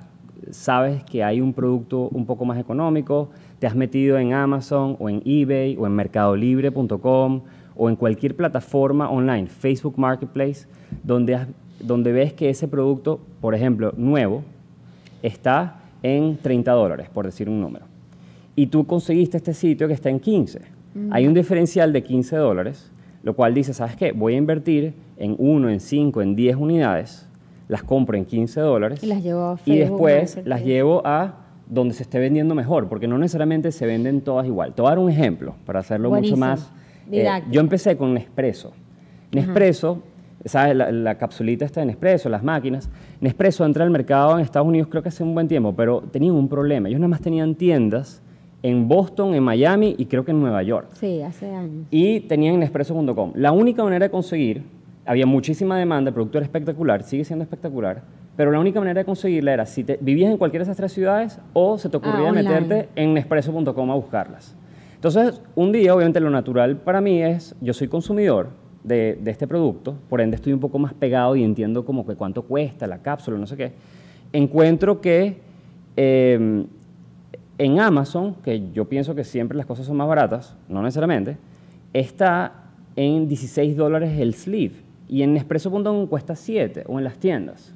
[0.50, 5.08] sabes que hay un producto un poco más económico, te has metido en Amazon o
[5.08, 7.40] en eBay o en mercadolibre.com
[7.76, 10.66] o en cualquier plataforma online, Facebook Marketplace,
[11.02, 11.48] donde, has-
[11.80, 14.42] donde ves que ese producto, por ejemplo, nuevo,
[15.22, 17.86] está en 30 dólares, por decir un número.
[18.56, 20.60] Y tú conseguiste este sitio que está en 15.
[21.10, 22.90] Hay un diferencial de 15 dólares,
[23.22, 24.12] lo cual dice, ¿sabes qué?
[24.12, 24.92] Voy a invertir
[25.22, 27.28] en 1, en 5, en 10 unidades,
[27.68, 30.48] las compro en 15 dólares Y las llevo a y Facebook después Marketplace.
[30.48, 31.34] las llevo a
[31.68, 34.74] donde se esté vendiendo mejor, porque no necesariamente se venden todas igual.
[34.74, 36.36] Te voy a dar un ejemplo para hacerlo Buenísimo.
[36.36, 36.72] mucho más.
[37.10, 38.72] eh, yo empecé con Nespresso.
[39.30, 40.02] Nespresso,
[40.44, 40.76] ¿sabes?
[40.76, 42.90] La, la capsulita está de Nespresso, las máquinas.
[43.20, 46.34] Nespresso entra al mercado en Estados Unidos creo que hace un buen tiempo, pero tenían
[46.34, 46.88] un problema.
[46.88, 48.20] Ellos nada más tenían tiendas
[48.62, 50.88] en Boston, en Miami y creo que en Nueva York.
[50.92, 51.86] Sí, hace años.
[51.90, 53.32] Y tenían Nespresso.com.
[53.34, 54.62] La única manera de conseguir,
[55.04, 58.02] había muchísima demanda, el producto era espectacular, sigue siendo espectacular,
[58.36, 60.92] pero la única manera de conseguirla era si te, vivías en cualquiera de esas tres
[60.92, 64.56] ciudades o se te ocurría Ah, meterte en Nespresso.com a buscarlas.
[64.94, 68.50] Entonces, un día, obviamente, lo natural para mí es, yo soy consumidor
[68.84, 72.14] de, de este producto, por ende estoy un poco más pegado y entiendo como que
[72.14, 73.72] cuánto cuesta la cápsula, no sé qué.
[74.32, 75.40] Encuentro que
[75.96, 76.64] eh,
[77.58, 81.36] en Amazon, que yo pienso que siempre las cosas son más baratas, no necesariamente,
[81.92, 82.52] está
[82.96, 84.81] en 16 dólares el sleeve
[85.12, 87.74] y en Nespresso.com cuesta 7 o en las tiendas.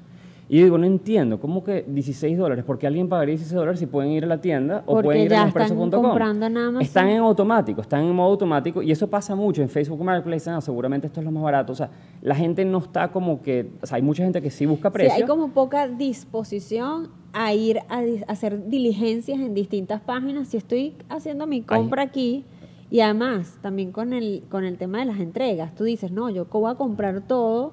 [0.49, 2.65] Y yo digo, no entiendo, ¿cómo que 16 dólares?
[2.65, 5.23] ¿Por qué alguien pagaría 16 dólares si pueden ir a la tienda o Porque pueden
[5.25, 6.03] ir ya a están Nespresso.com?
[6.03, 6.81] comprando.
[6.81, 10.61] Están en automático, están en modo automático y eso pasa mucho en Facebook Marketplace, "Ah,
[10.63, 11.73] seguramente esto es lo más barato.
[11.73, 11.91] O sea,
[12.23, 15.15] la gente no está como que, o sea, hay mucha gente que sí busca precio.
[15.15, 20.49] Sí, hay como poca disposición a ir a hacer diligencias en distintas páginas.
[20.49, 22.45] Si estoy haciendo mi compra aquí
[22.91, 26.47] y además también con el, con el tema de las entregas, tú dices, no, yo
[26.47, 27.73] voy a comprar todo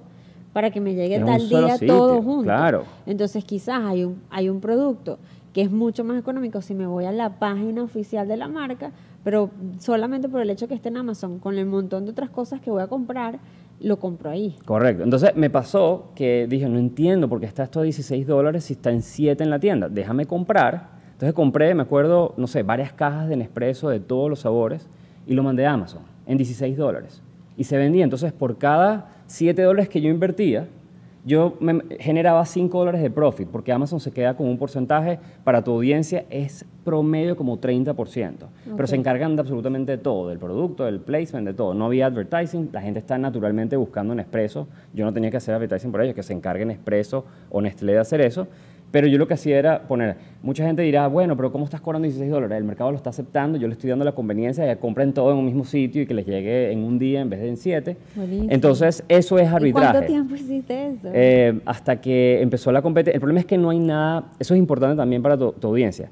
[0.54, 2.44] para que me llegue En tal día sitio, todo junto.
[2.44, 2.84] claro.
[3.06, 5.18] Entonces quizás hay un, hay un producto
[5.52, 8.92] que es mucho más económico si me voy a la página oficial de la marca,
[9.24, 12.60] pero solamente por el hecho que esté en Amazon, con el montón de otras cosas
[12.60, 13.40] que voy a comprar,
[13.80, 14.56] lo compro ahí.
[14.66, 15.04] Correcto.
[15.04, 18.74] Entonces me pasó que dije, no entiendo por qué está esto a 16 dólares si
[18.74, 19.90] está en 7 en la tienda.
[19.90, 20.90] Déjame comprar.
[21.12, 24.88] Entonces compré, me acuerdo, no sé, varias cajas de Nespresso de todos los sabores
[25.28, 27.22] y lo mandé a Amazon en 16 dólares.
[27.58, 28.04] Y se vendía.
[28.04, 30.68] Entonces por cada 7 dólares que yo invertía,
[31.26, 35.64] yo me generaba 5 dólares de profit, porque Amazon se queda con un porcentaje para
[35.64, 38.34] tu audiencia, es promedio como 30%.
[38.76, 41.74] Pero se encargan de absolutamente todo, del producto, del placement, de todo.
[41.74, 44.68] No había advertising, la gente está naturalmente buscando en Expreso.
[44.94, 48.00] Yo no tenía que hacer advertising por ellos, que se encarguen Expreso o Nestlé de
[48.00, 48.48] hacer eso.
[48.94, 52.04] Pero yo lo que hacía era poner, mucha gente dirá, bueno, pero ¿cómo estás cobrando
[52.06, 52.60] 16 dólares?
[52.60, 55.32] El mercado lo está aceptando, yo le estoy dando la conveniencia de que compren todo
[55.32, 57.58] en un mismo sitio y que les llegue en un día en vez de en
[57.58, 57.98] siete.
[58.16, 58.52] Buenísimo.
[58.52, 59.88] Entonces, eso es arbitraje.
[59.88, 61.10] ¿Y cuánto tiempo hiciste eso?
[61.12, 63.16] Eh, hasta que empezó la competencia.
[63.16, 66.12] El problema es que no hay nada, eso es importante también para tu, tu audiencia.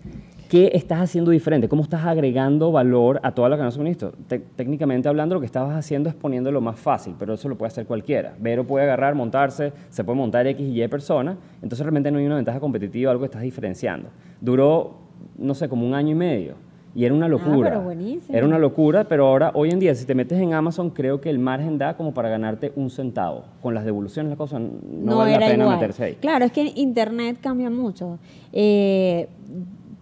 [0.51, 1.69] ¿Qué estás haciendo diferente?
[1.69, 4.11] ¿Cómo estás agregando valor a toda la cadena de suministro?
[4.27, 7.67] Te- técnicamente hablando, lo que estabas haciendo es poniéndolo más fácil, pero eso lo puede
[7.69, 8.33] hacer cualquiera.
[8.37, 12.25] Vero puede agarrar, montarse, se puede montar X y Y personas, entonces realmente no hay
[12.25, 14.09] una ventaja competitiva, algo que estás diferenciando.
[14.41, 14.95] Duró,
[15.37, 16.55] no sé, como un año y medio.
[16.93, 17.69] Y era una locura.
[17.69, 18.37] Ah, pero buenísimo.
[18.37, 21.29] Era una locura, pero ahora, hoy en día, si te metes en Amazon, creo que
[21.29, 23.45] el margen da como para ganarte un centavo.
[23.61, 26.15] Con las devoluciones, las cosas, no, vale la pena meterse ahí.
[26.15, 28.19] Claro, es que Internet cambia mucho.
[28.51, 29.29] Eh,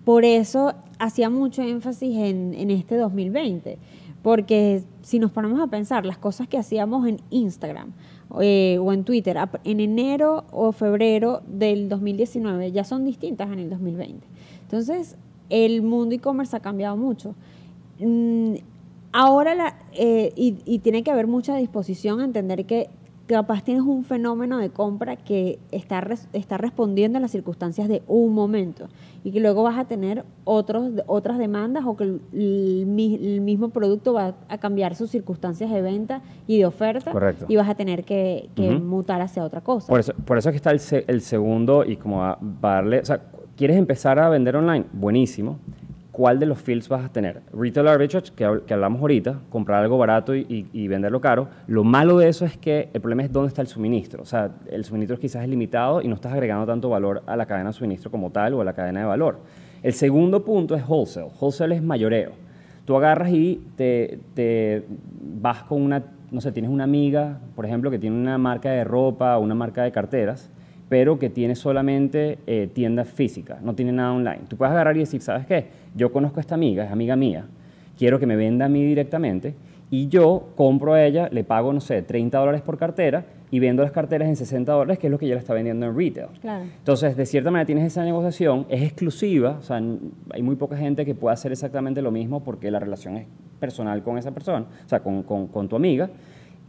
[0.10, 3.78] por eso hacía mucho énfasis en, este 2020.
[4.24, 7.92] Porque si nos ponemos a pensar, las cosas que hacíamos en Instagram
[8.42, 13.70] eh, o en Twitter en enero o febrero del 2019 ya son distintas en el
[13.70, 14.26] 2020.
[14.64, 15.16] Entonces,
[15.52, 17.36] el mundo e-commerce ha cambiado mucho.
[18.00, 18.56] Mm,
[19.12, 22.90] ahora, la, eh, y, y tiene que haber mucha disposición a entender que
[23.30, 28.34] capaz tienes un fenómeno de compra que está, está respondiendo a las circunstancias de un
[28.34, 28.88] momento
[29.24, 33.42] y que luego vas a tener otros, otras demandas o que el, el mi- el
[33.42, 37.46] mismo producto va a cambiar sus circunstancias de venta y de oferta Correcto.
[37.48, 38.50] y vas a tener que,
[38.82, 39.88] mutar hacia otra cosa.
[39.88, 43.06] Por eso, por eso es que está el, el segundo y como a darle, o
[43.06, 43.22] sea,
[43.56, 44.86] ¿quieres empezar a vender online?
[44.92, 45.60] Buenísimo.
[46.20, 47.44] ¿Cuál de los fields vas a tener?
[47.54, 51.48] Retail arbitrage, que, que hablamos ahorita, comprar algo barato y, y- y venderlo caro.
[51.66, 54.22] Lo malo de eso es que el problema es dónde está el suministro.
[54.24, 57.46] O sea, el suministro quizás es limitado y no estás agregando tanto valor a la
[57.46, 59.40] cadena de suministro como tal o a la cadena de valor.
[59.82, 61.30] El segundo punto es wholesale.
[61.40, 62.32] Wholesale es mayoreo.
[62.84, 64.84] Tú agarras y te, te
[65.42, 68.84] vas con una, no sé, tienes una amiga, por ejemplo, que tiene una marca de
[68.84, 70.52] ropa o una marca de carteras,
[70.90, 74.42] pero que tiene solamente eh, tienda física, no tiene nada online.
[74.48, 75.68] Tú puedes agarrar y decir, ¿sabes qué?
[75.96, 77.46] Yo conozco a esta amiga, es amiga mía,
[77.98, 79.54] quiero que me venda a mí directamente
[79.92, 83.82] y yo compro a ella, le pago, no sé, 30 dólares por cartera y vendo
[83.82, 86.28] las carteras en 60 dólares, que es lo que ella le está vendiendo en retail.
[86.42, 86.66] Claro.
[86.78, 89.82] Entonces, de cierta manera tienes esa negociación, es exclusiva, o sea,
[90.32, 93.26] hay muy poca gente que pueda hacer exactamente lo mismo porque la relación es
[93.60, 96.10] personal con esa persona, o sea, con, con- con tu amiga.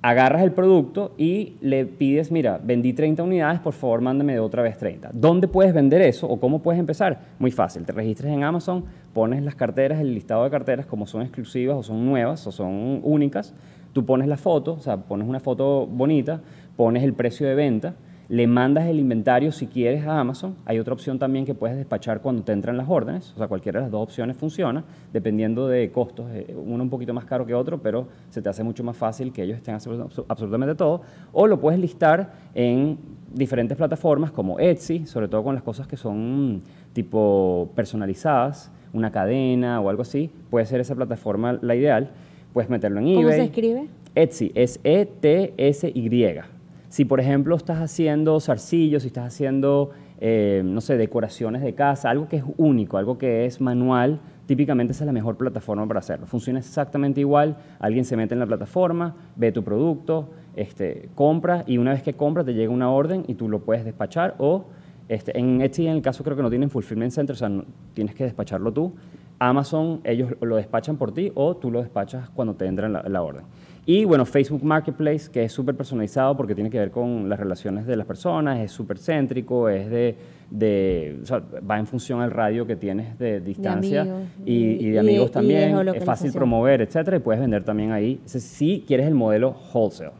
[0.02, 4.62] Agarras el producto y le pides, mira, vendí 30 unidades, por favor, mándame de otra
[4.62, 5.10] vez 30.
[5.12, 7.20] ¿Dónde puedes vender eso o cómo puedes empezar?
[7.38, 11.20] Muy fácil, te registras en Amazon, pones las carteras, el listado de carteras, como son
[11.20, 13.52] exclusivas o son nuevas o son únicas,
[13.92, 16.40] tú pones la foto, o sea, pones una foto bonita,
[16.76, 17.94] pones el precio de venta,
[18.30, 20.54] le mandas el inventario si quieres a Amazon.
[20.64, 23.32] Hay otra opción también que puedes despachar cuando te entran las órdenes.
[23.34, 26.26] O sea, cualquiera de las dos opciones funciona, dependiendo de costos.
[26.32, 29.32] eh, Uno un poquito más caro que otro, pero se te hace mucho más fácil
[29.32, 31.02] que ellos estén haciendo abso- absolutamente todo.
[31.32, 32.98] O lo puedes listar en
[33.34, 36.60] diferentes plataformas como Etsy, sobre todo con las cosas que son mm,
[36.92, 40.30] tipo personalizadas, una cadena o algo así.
[40.50, 42.10] Puede ser esa plataforma la ideal.
[42.52, 43.16] Puedes meterlo en eBay.
[43.24, 43.86] ¿Cómo se escribe?
[44.14, 46.59] Etsy es E-T-S-Y.
[46.90, 52.10] Si, por ejemplo, estás haciendo zarcillos, si estás haciendo, eh, no sé, decoraciones de casa,
[52.10, 56.00] algo que es único, algo que es manual, típicamente esa es la mejor plataforma para
[56.00, 56.26] hacerlo.
[56.26, 57.56] Funciona exactamente igual.
[57.78, 62.14] Alguien se mete en la plataforma, ve tu producto, este, compra y una vez que
[62.14, 64.64] compra te llega una orden y tú lo puedes despachar o
[65.08, 67.50] este, en Etsy, en el caso creo que no tienen fulfillment center, o sea,
[67.94, 68.94] tienes que despacharlo tú.
[69.38, 73.22] Amazon, ellos lo despachan por ti o tú lo despachas cuando te entra la, la
[73.22, 73.44] orden.
[73.92, 77.86] Y bueno, Facebook Marketplace, que es súper personalizado porque tiene que ver con las relaciones
[77.86, 80.14] de las personas, es súper céntrico, es de,
[80.48, 84.56] de o sea, va en función al radio que tienes de distancia amigos, y, y-
[84.56, 87.64] y y de de- amigos y de también, es fácil promover, etcétera, y puedes vender
[87.64, 90.12] también ahí, si quieres el modelo wholesale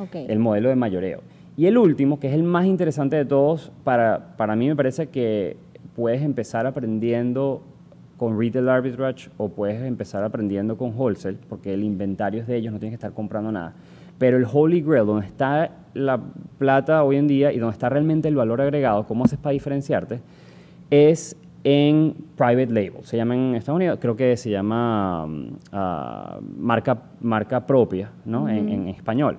[0.00, 0.14] Ok.
[0.14, 1.20] el modelo de mayoreo.
[1.54, 5.08] Y el último, que es el más interesante de todos, para, para mí me parece
[5.08, 5.58] que
[5.94, 7.62] puedes empezar aprendiendo
[8.18, 12.72] con retail arbitrage o puedes empezar aprendiendo con wholesale, porque el inventario es de ellos,
[12.72, 13.72] no tienes que estar comprando nada.
[14.18, 16.20] Pero el Holy Grail, donde está la
[16.58, 20.20] plata hoy en día y donde está realmente el valor agregado, ¿cómo haces para diferenciarte?
[20.90, 23.04] Es en private label.
[23.04, 28.48] Se llama en Estados Unidos, creo que se llama mm, ah, marca, marca propia, ¿no?
[28.48, 29.38] en, en español.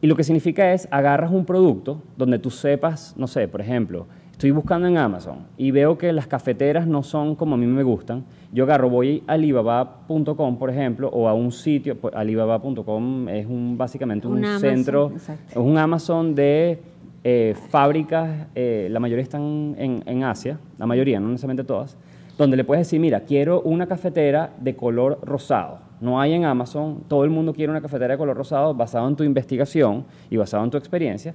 [0.00, 4.06] Y lo que significa es, agarras un producto donde tú sepas, no sé, por ejemplo,
[4.38, 7.82] estoy buscando en Amazon y veo que las cafeteras no son como a mí me
[7.82, 8.24] gustan.
[8.52, 13.76] Yo agarro, voy a alibaba.com, por ejemplo, o a un sitio, pues, alibaba.com es un,
[13.76, 16.80] básicamente un, centro, es un Amazon de
[17.24, 21.96] eh, fábricas, eh, la mayoría están en, en Asia, la mayoría, no necesariamente todas,
[22.38, 25.80] donde le puedes decir, mira, quiero una cafetera de color rosado.
[26.00, 29.16] No hay en Amazon, todo el mundo quiere una cafetera de color rosado basado en
[29.16, 31.34] tu investigación y basado en tu experiencia.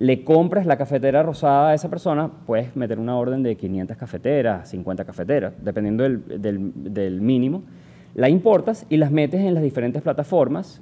[0.00, 4.68] Le compras la cafetera rosada a esa persona, puedes meter una orden de 500 cafeteras,
[4.68, 7.62] 50 cafeteras, dependiendo del, del- del mínimo.
[8.14, 10.80] La importas y las metes en las diferentes plataformas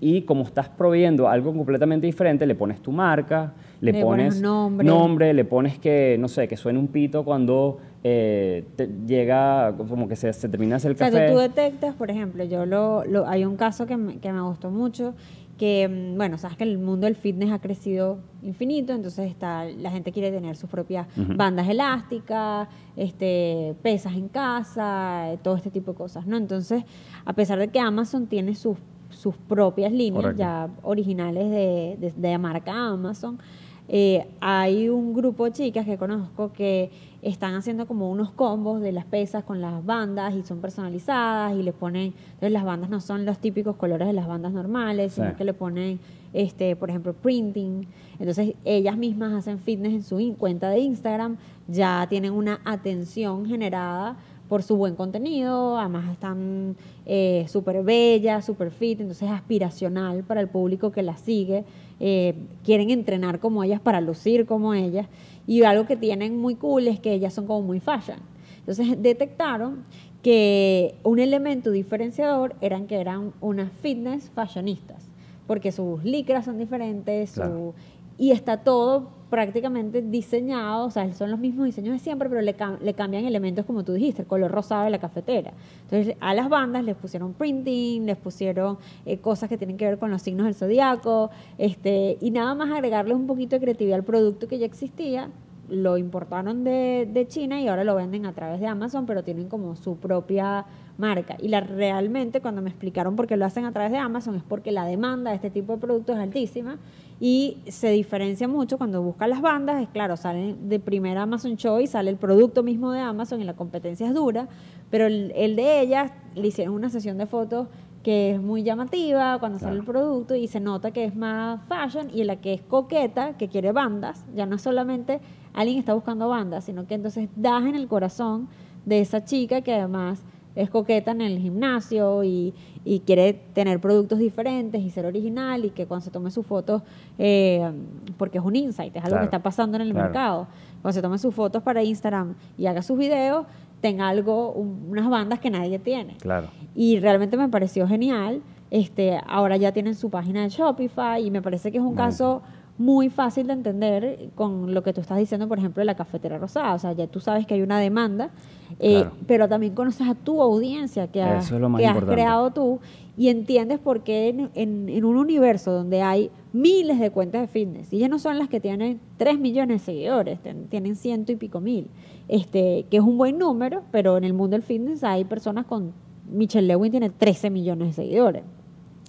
[0.00, 4.42] y como estás proveyendo algo completamente diferente, le pones tu marca, le, Le pones pones
[4.42, 4.86] nombre.
[4.86, 10.08] nombre, le pones que, no sé, que suene un pito cuando eh, te llega, como
[10.08, 11.26] que se, se termina de hacer el O sea, café.
[11.28, 14.40] tú, tú detectas, por ejemplo, yo lo, lo- hay un caso que me, que me
[14.40, 15.14] gustó mucho,
[15.60, 19.90] que, mm, bueno, sabes que el mundo del fitness ha crecido infinito, entonces está, la
[19.90, 25.90] gente quiere tener sus propias bandas elásticas, este, pesas en casa, eh, todo este tipo
[25.92, 26.38] de cosas, ¿no?
[26.38, 26.82] Entonces,
[27.26, 28.78] a pesar de que Amazon tiene sus,
[29.10, 30.38] sus propias líneas Correcto.
[30.38, 33.38] ya originales de, de, de la marca Amazon,
[33.86, 36.90] eh, hay un grupo de chicas que conozco que
[37.22, 41.62] están haciendo como unos combos de las pesas con las bandas y son personalizadas y
[41.62, 45.20] le ponen, entonces las bandas no son los típicos colores de las bandas normales, Sí.
[45.20, 46.00] sino que le ponen,
[46.32, 47.86] este, por ejemplo, printing.
[48.18, 51.36] Entonces ellas mismas hacen fitness en su cuenta de Instagram,
[51.68, 54.16] ya tienen una atención generada
[54.48, 56.74] por su buen contenido, además están
[57.06, 61.64] eh, súper bellas, súper fit, entonces es aspiracional para el público que las sigue,
[62.00, 65.06] eh, quieren entrenar como ellas para lucir como ellas,
[65.46, 68.18] y algo que tienen muy cool es que ellas son como muy fashion.
[68.60, 69.84] Entonces detectaron
[70.22, 75.04] que un elemento diferenciador eran que eran unas fitness fashionistas,
[75.46, 77.74] porque sus licras son diferentes, su-
[78.18, 82.56] y está todo prácticamente diseñado, o sea, son los mismos diseños de siempre, pero le,
[82.82, 85.52] le cambian elementos como tú dijiste, el color rosado de la cafetera.
[85.84, 89.98] Entonces, a las bandas les pusieron printing, les pusieron eh, cosas que tienen que ver
[89.98, 94.04] con los signos del zodiaco, este, y nada más agregarles un poquito de creatividad al
[94.04, 95.30] producto que ya existía,
[95.68, 99.48] lo importaron de, de China y ahora lo venden a través de Amazon, pero tienen
[99.48, 100.66] como su propia
[100.98, 101.36] marca.
[101.40, 104.42] Y la, realmente cuando me explicaron por qué lo hacen a través de Amazon es
[104.42, 106.78] porque la demanda de este tipo de productos es altísima
[107.20, 111.92] y se diferencia mucho cuando buscan las bandas, es claro, salen de primera Amazon Choice,
[111.92, 114.48] sale el producto mismo de Amazon y la competencia es dura,
[114.90, 117.68] pero el, el de ellas le hicieron una sesión de fotos
[118.02, 122.08] que es muy llamativa cuando sale el producto y se nota que es más fashion
[122.12, 125.20] y la que es coqueta, que quiere bandas, ya no es solamente
[125.52, 128.48] alguien que está buscando bandas, sino que entonces das en el corazón
[128.86, 134.18] de esa chica que además es coqueta en el gimnasio y, y quiere tener productos
[134.18, 136.82] diferentes y ser original y que cuando se tome sus fotos,
[137.18, 137.70] eh,
[138.16, 140.04] porque es un insight, es algo Claro, que está pasando en el claro.
[140.08, 140.46] mercado,
[140.80, 143.46] cuando se tome sus fotos para Instagram y haga sus videos,
[143.80, 146.16] tenga algo, un- unas bandas que nadie tiene.
[146.20, 146.48] Claro.
[146.74, 148.40] Y realmente me pareció genial.
[148.70, 152.42] Este, ahora ya tienen su página de Shopify y me parece que es un caso
[152.78, 156.38] muy fácil de entender con lo que tú estás diciendo, por ejemplo, de la cafetera
[156.38, 156.72] rosada.
[156.74, 158.30] O sea, ya tú sabes que hay una demanda,
[158.78, 159.12] eh, Claro.
[159.26, 161.50] pero también conoces a tu audiencia que, has, es
[161.94, 162.78] que creado tú
[163.16, 167.48] y entiendes por qué en, en- en un universo donde hay miles de cuentas de
[167.48, 171.32] fitness, y ellas no son las que tienen 3 millones de seguidores, ten- tienen ciento
[171.32, 171.88] y pico mil,
[172.28, 175.92] este, que es un buen número, pero en el mundo del fitness hay personas con...
[176.32, 178.44] Michelle Lewin tiene 13 millones de seguidores.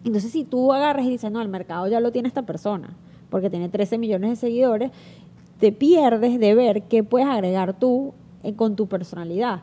[0.04, 2.96] Entonces, si tú agarras y dices, no, el mercado ya lo tiene esta persona,
[3.30, 4.92] porque tiene 13 millones de seguidores,
[5.60, 8.14] te pierdes de ver qué puedes agregar tú
[8.56, 9.62] con tu personalidad.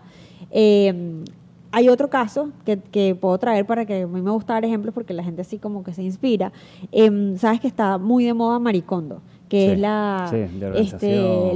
[0.50, 1.22] Eh,
[1.70, 4.94] hay otro caso que, que puedo traer para que a mí me gusta dar ejemplos
[4.94, 6.52] porque la gente así como que se inspira.
[6.92, 10.36] Em, Sabes que está muy de moda Maricondo, que Sí, es la, sí,
[10.76, 11.54] este,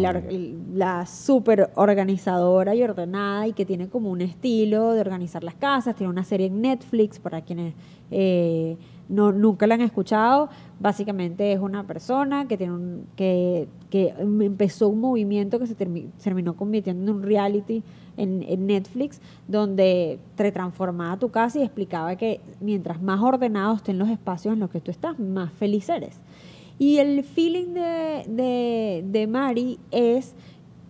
[0.74, 5.96] la, súper organizadora y ordenada y que tiene como un estilo de organizar las casas.
[5.96, 7.74] Tiene una serie en Netflix para quienes
[8.10, 8.76] eh,
[9.08, 10.48] no, nunca la han escuchado.
[10.80, 16.10] Básicamente es una persona que, tiene un, que, que empezó un movimiento que se termi-
[16.22, 17.82] terminó convirtiendo en un reality
[18.16, 23.98] en, en Netflix, donde te transformaba tu casa y explicaba que mientras más ordenados estén
[23.98, 26.20] los espacios en los que tú estás, más feliz eres.
[26.78, 30.34] Y el feeling de, de, de Mari es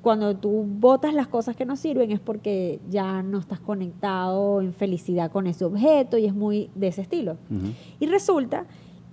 [0.02, 4.74] cuando tú botas las cosas que no sirven es porque ya no estás conectado en
[4.74, 7.38] felicidad con ese objeto y es muy de ese estilo.
[7.48, 7.72] Ujú.
[8.00, 8.66] Y resulta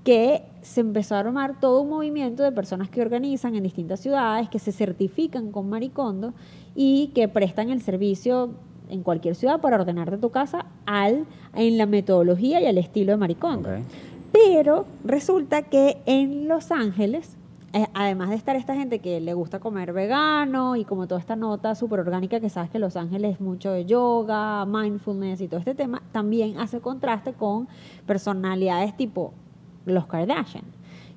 [0.04, 4.50] que se empezó a armar todo un movimiento de personas que organizan en distintas ciudades,
[4.50, 6.34] que se certifican con Maricondo
[6.76, 8.52] y que prestan el servicio
[8.90, 13.18] en cualquier ciudad para ordenarte tu casa al, en la metodología y al estilo de
[13.18, 13.70] Maricondo.
[13.70, 13.76] Ok.
[14.32, 17.36] Pero resulta que en Los Ángeles,
[17.74, 21.36] eh, además de estar esta gente que le gusta comer vegano y como toda esta
[21.36, 25.60] nota súper orgánica que sabes que Los Ángeles es mucho de yoga, mindfulness y todo
[25.60, 27.68] este tema, también hace contraste con
[28.08, 29.34] personalidades tipo
[29.86, 30.64] los Kardashian,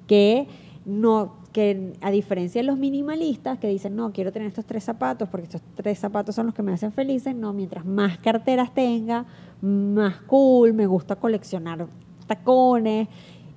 [0.06, 0.46] que
[0.84, 5.28] no que a diferencia de los minimalistas que dicen, no, quiero tener estos tres zapatos
[5.28, 9.26] porque estos tres zapatos son los que me hacen felices, no, mientras más carteras tenga,
[9.60, 11.86] más cool, me gusta coleccionar
[12.26, 13.08] tacones.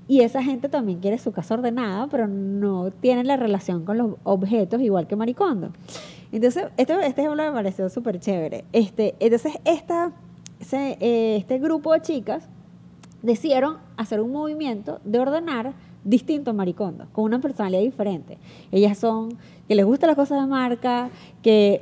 [0.08, 4.12] Y esa gente también quiere su casa ordenada, pero no tiene la relación con los
[4.24, 5.72] objetos igual que Maricondo.
[6.32, 8.66] Entonces, este, este ejemplo me pareció súper chévere.
[8.72, 10.12] Este, entonces, esta,
[10.72, 12.48] eh, este grupo de chicas
[13.24, 15.74] decidieron hacer un movimiento de ordenar
[16.06, 18.38] distinto a Maricondo, con una personalidad diferente.
[18.72, 19.36] Ellas son
[19.68, 21.10] que les gustan las cosas de marca,
[21.42, 21.82] que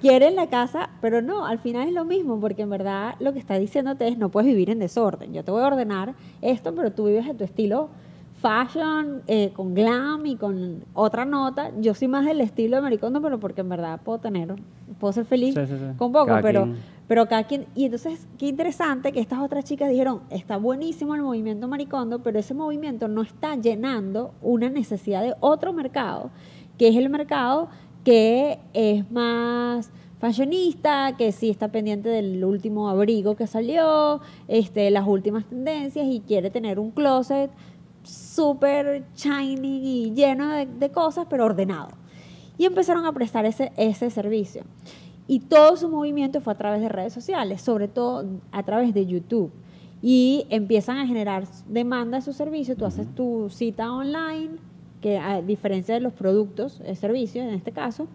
[0.00, 3.38] quieren la casa, pero no, al final es lo mismo, porque en verdad lo que
[3.38, 5.32] está diciéndote es no puedes vivir en desorden.
[5.34, 7.90] Yo te voy a ordenar esto, pero tú vives en tu estilo
[8.40, 11.70] fashion, eh, con glam y con otra nota.
[11.80, 14.54] Yo soy más del estilo de Maricondo, pero porque en verdad puedo tener,
[14.98, 15.54] puedo ser feliz
[15.98, 16.68] con poco, pero...
[17.06, 21.22] Pero cada quien, y entonces, qué interesante que estas otras chicas dijeron, está buenísimo el
[21.22, 26.30] movimiento maricondo, pero ese movimiento no está llenando una necesidad de otro mercado,
[26.78, 27.68] que es el mercado
[28.04, 35.06] que es más fashionista, que sí está pendiente del último abrigo que salió, este, las
[35.06, 37.50] últimas tendencias y quiere tener un closet
[38.02, 41.88] súper shiny y lleno de, de, cosas, pero ordenado.
[42.56, 44.62] Y empezaron a prestar ese, ese servicio.
[45.26, 49.06] Y todo su movimiento fue a través de redes sociales, sobre todo a través de
[49.06, 49.50] YouTube.
[50.02, 52.76] Y empiezan a generar demanda de su servicio.
[52.76, 54.58] Tú haces tu cita online,
[55.00, 58.06] que a diferencia de los productos, el servicio en este caso,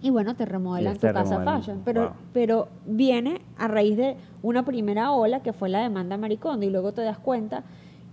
[0.00, 1.82] y bueno, te remodelan tu casa fashion.
[1.84, 6.70] Pero, pero viene a raíz de una primera ola que fue la demanda Maricondo y
[6.70, 7.64] luego te das cuenta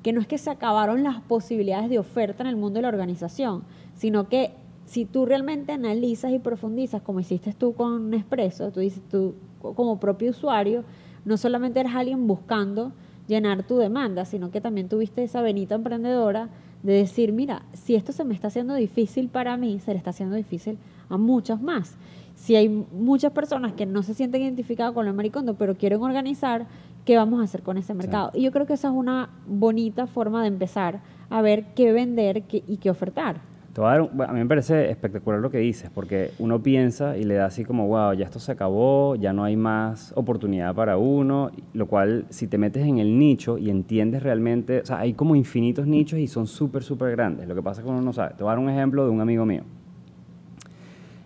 [0.02, 2.90] que no es que se acabaron las posibilidades de oferta en el mundo de la
[2.90, 3.64] organización,
[3.96, 4.52] sino que
[4.86, 10.00] si tú realmente analizas y profundizas, como hiciste tú con Nespresso, tú dices tú como
[10.00, 10.84] propio usuario,
[11.26, 12.94] no solamente eres alguien buscando
[13.28, 16.50] llenar tu demanda, sino que también tuviste esa venita emprendedora
[16.84, 20.12] de decir, mira, si esto se me está haciendo difícil para mí, se le está
[20.12, 20.78] haciendo difícil
[21.10, 21.98] a muchos más.
[22.36, 26.68] Si hay muchas personas que no se sienten identificadas con el maricondo, pero quieren organizar,
[27.04, 28.30] ¿qué vamos a hacer con ese mercado?
[28.36, 32.44] Y yo creo que esa es una bonita forma de empezar a ver qué vender
[32.52, 37.24] y qué ofertar a, mí me parece espectacular lo que dices, porque uno piensa y
[37.24, 40.98] le da así como, wow, ya esto se acabó, ya no hay más oportunidad para
[40.98, 45.14] uno, lo cual si te metes en el nicho y entiendes realmente, o sea, hay
[45.14, 47.50] como infinitos nichos y son súper, súper grandes.
[47.50, 48.36] Lo que pasa es que uno no sabe.
[48.38, 49.64] Te voy a dar un ejemplo de un amigo mío.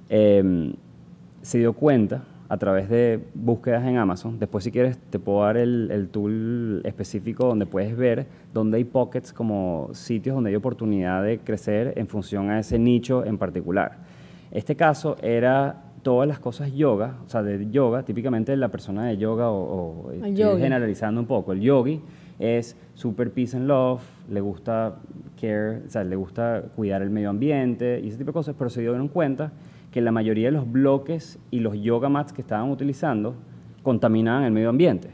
[0.09, 0.73] Em,
[1.43, 4.39] se dio cuenta a través de búsquedas en Amazon.
[4.39, 9.31] Después, si quieres, te puedo dar el, tool específico donde puedes ver dónde hay pockets
[9.31, 13.97] como sitios donde hay oportunidad de crecer en función a ese nicho en particular.
[14.51, 19.17] Este caso era todas las cosas yoga, o sea, de yoga, típicamente la persona de
[19.17, 20.11] yoga, o,
[20.57, 22.01] generalizando un poco, el yogi
[22.39, 24.95] es super peace and love, le gusta
[25.39, 28.71] care, o sea, le gusta cuidar el medio ambiente y ese tipo de cosas, pero
[28.71, 29.51] se dieron cuenta
[29.91, 33.35] que la mayoría de los bloques y los yoga mats que estaban utilizando
[33.83, 35.09] contaminaban el medio ambiente.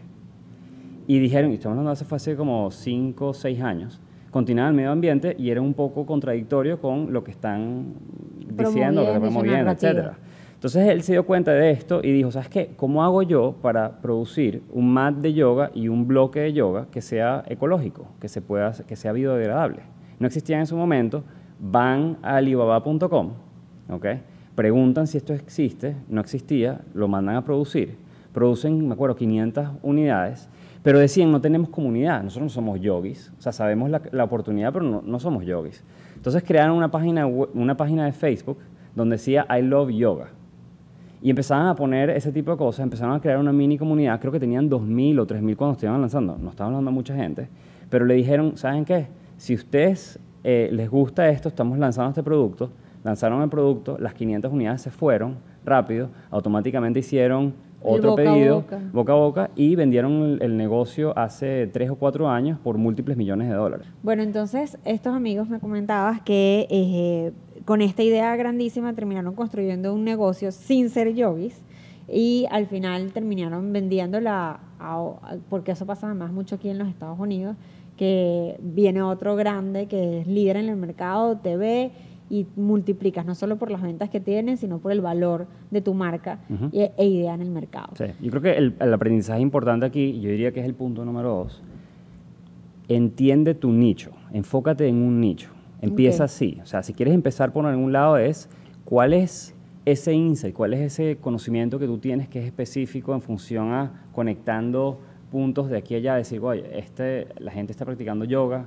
[1.07, 4.01] Y dijeron, y estamos hablando de hace, hace como 5 o 6 años,
[4.31, 7.93] contaminaban el medio ambiente y era un poco contradictorio con lo que están
[8.49, 10.13] diciendo, lo que promoviendo, etc.
[10.55, 12.71] Entonces él se dio cuenta de esto y dijo, ¿sabes qué?
[12.75, 17.01] ¿Cómo hago yo para producir un mat de yoga y un bloque de yoga que
[17.01, 19.83] sea ecológico, que, se pueda, que sea biodegradable?
[20.19, 21.23] No existía en su momento.
[21.59, 23.33] Van a alibaba.com,
[23.89, 24.05] ¿ok?
[24.55, 27.97] Preguntan si esto existe, no existía, lo mandan a producir.
[28.33, 30.49] Producen, me acuerdo, 500 unidades,
[30.85, 35.01] pero decían, no tenemos comunidad, nosotros no somos yogis, o sea, sabemos la, oportunidad, pero
[35.01, 35.83] no, somos yogis.
[36.15, 38.59] Entonces crearon una página, una página de Facebook
[38.95, 40.27] donde decía, I love yoga.
[41.21, 44.31] Y empezaban a poner ese tipo de cosas, empezaron a crear una mini comunidad, creo
[44.31, 47.47] que tenían 2.000 o 3.000 cuando estaban lanzando, no estaban hablando a mucha gente,
[47.89, 49.07] pero le dijeron, ¿saben qué?
[49.37, 52.69] Si ustedes eh, les gusta esto, estamos lanzando este producto,
[53.05, 59.13] lanzaron el producto, las 500 unidades se fueron rápido, automáticamente hicieron otro pedido boca.
[59.13, 63.53] a boca y vendieron el, negocio hace tres o cuatro años por múltiples millones de
[63.53, 63.85] dólares.
[64.01, 67.31] Bueno, entonces estos amigos me comentabas que eh,
[67.63, 71.61] con esta idea grandísima terminaron construyendo un negocio sin ser yogis
[72.07, 74.61] y al final terminaron vendiéndola,
[75.49, 77.55] porque eso pasa además mucho aquí en los Estados Unidos,
[77.97, 81.91] que viene otro grande que es líder en el mercado, TV
[82.29, 85.93] y multiplicas no solo por las ventas que tienes, sino por el valor de tu
[85.93, 86.39] marca
[86.71, 87.93] e, idea en el mercado.
[87.95, 88.05] Sí.
[88.21, 91.61] Yo creo que el, aprendizaje importante aquí, yo diría que es el punto número dos,
[92.87, 95.51] entiende tu nicho, enfócate en un nicho,
[95.81, 96.59] empieza así.
[96.63, 98.49] O sea, si quieres empezar por algún lado es
[98.85, 99.55] cuál es
[99.85, 104.03] ese insight, cuál es ese conocimiento que tú tienes que es específico en función a
[104.13, 104.99] conectando
[105.31, 108.65] puntos de aquí a allá, decir, oye, este, la gente está practicando yoga,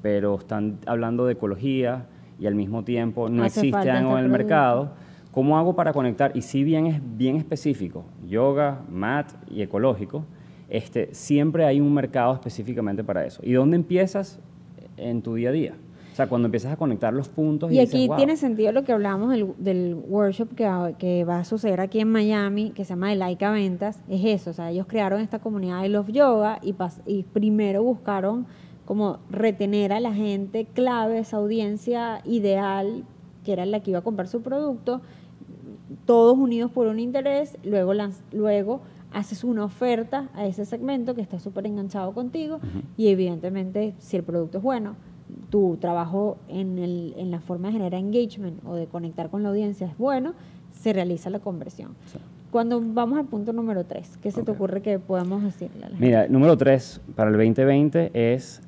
[0.00, 2.06] pero están hablando de ecología
[2.40, 4.38] y al mismo tiempo no Hace existe algo este en el producto.
[4.38, 4.90] mercado.
[5.30, 6.32] ¿Cómo hago para conectar?
[6.34, 10.24] Y si bien es bien específico, yoga, mat y ecológico,
[10.68, 13.40] este, siempre hay un mercado específicamente para eso.
[13.44, 14.40] ¿Y dónde empiezas
[14.96, 15.74] en tu día a día?
[16.12, 18.16] O sea, cuando empiezas a conectar los puntos y, Y dices, aquí "Wow".
[18.16, 22.00] tiene sentido lo que hablábamos del, del workshop que va, que va a suceder aquí
[22.00, 24.02] en Miami, que se llama de Laika Ventas.
[24.08, 27.84] Es eso, o sea, ellos crearon esta comunidad de Love Yoga y, pas- y primero
[27.84, 28.46] buscaron
[28.90, 33.04] como retener a la gente clave, esa audiencia ideal,
[33.44, 35.00] que era la que iba a comprar su producto,
[36.06, 38.80] todos unidos por un interés, luego, lanz- luego
[39.12, 42.58] haces una oferta a ese segmento que está súper enganchado contigo
[42.96, 44.96] y evidentemente si el producto es bueno,
[45.50, 49.50] tu trabajo en, el, en la forma de generar engagement o de conectar con la
[49.50, 50.32] audiencia es bueno,
[50.72, 51.94] se realiza la conversión.
[52.50, 55.96] Cuando vamos al punto número 3, ¿qué se te ocurre que podemos decirle a la
[55.96, 56.04] gente?
[56.04, 58.60] Mira, número tres para el 2020 es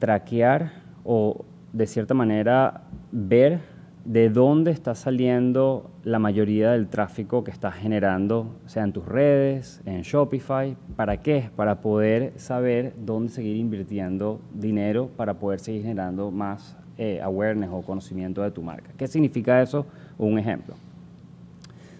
[0.00, 0.72] traquear
[1.04, 2.82] o de cierta manera
[3.12, 3.60] ver
[4.04, 9.82] de dónde está saliendo la mayoría del tráfico que estás generando, sea en tus redes,
[9.84, 10.76] en Shopify.
[10.96, 11.50] ¿Para qué?
[11.54, 17.82] Para poder saber dónde seguir invirtiendo dinero para poder seguir generando más eh, awareness o
[17.82, 18.90] conocimiento de tu marca.
[18.96, 19.86] ¿Qué significa eso?
[20.18, 20.74] Un ejemplo.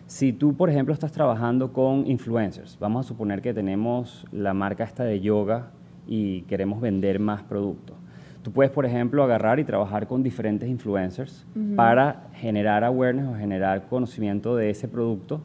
[0.07, 4.85] Si tú, por ejemplo, estás trabajando con influencers, vamos a suponer que tenemos la marca
[4.85, 5.71] esta de yoga
[6.11, 7.97] y queremos vender más productos.
[8.43, 11.47] Tú puedes, por ejemplo, agarrar y trabajar con diferentes influencers
[11.77, 15.41] para generar awareness o generar conocimiento de ese producto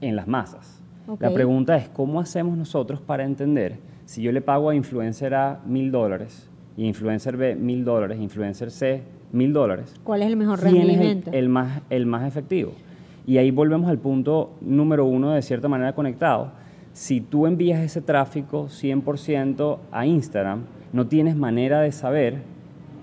[0.00, 0.82] en las masas.
[1.20, 1.34] La Ok.
[1.34, 5.92] pregunta es, ¿cómo hacemos nosotros para entender si yo le pago a influencer A mil
[5.92, 9.94] dólares y influencer B mil dólares, influencer C mil dólares?
[10.02, 11.30] ¿Cuál es el mejor quién es el- rendimiento?
[11.32, 12.72] el, más, el más efectivo.
[13.24, 16.50] Y ahí volvemos al punto número uno, de cierta manera conectado.
[16.92, 22.42] Si tú envías ese tráfico 100% a Instagram, no tienes manera de saber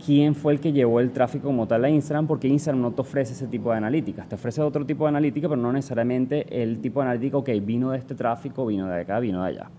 [0.06, 3.02] quién fue el que llevó el tráfico como tal a Instagram, porque Instagram no te
[3.02, 4.30] ofrece ese tipo de analíticas.
[4.30, 7.92] Te ofrece otro tipo de analítica, pero no necesariamente el tipo de analítica, ok, vino
[7.92, 9.70] de este tráfico, vino de acá, vino de allá.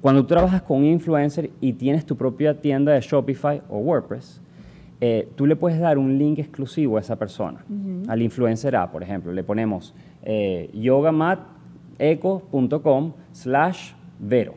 [0.00, 4.40] Cuando tú trabajas con un influencer y tienes tu propia tienda de Shopify o WordPress,
[5.00, 7.64] eh, tú le puedes dar un link exclusivo a esa persona,
[8.06, 9.32] al influencer A, por ejemplo.
[9.32, 10.70] Le ponemos eh,
[11.98, 14.54] yogamateco.com slash vero,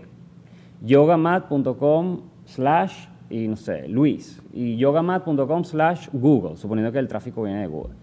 [0.85, 7.61] yogamat.com slash, y no sé, Luis, y yogamat.com slash Google, suponiendo que el tráfico viene
[7.61, 7.93] de Google.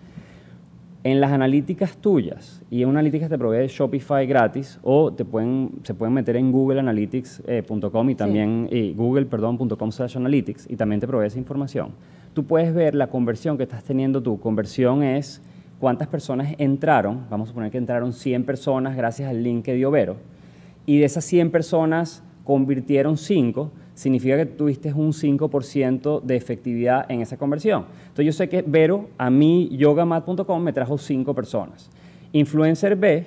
[1.05, 5.81] En las analíticas tuyas, y en una analítica te provee Shopify gratis, o te pueden,
[5.85, 10.77] se pueden meter en googleanalytics.com y también, y google, perdón, punto com slash analytics, y
[10.77, 11.93] también te provee esa información.
[12.35, 14.39] Tú puedes ver la conversión que estás teniendo tú.
[14.39, 15.41] Conversión es
[15.79, 19.91] cuántas personas entraron, vamos a suponer que entraron 100 personas gracias al link que dio
[19.91, 20.17] Vero,
[20.87, 27.21] y de esas 100 personas convirtieron 5, significa que tuviste un 5% de efectividad en
[27.21, 27.85] esa conversión.
[28.01, 31.91] Entonces yo sé que Vero a mí yogamat.com me trajo 5 personas.
[32.33, 33.27] Influencer B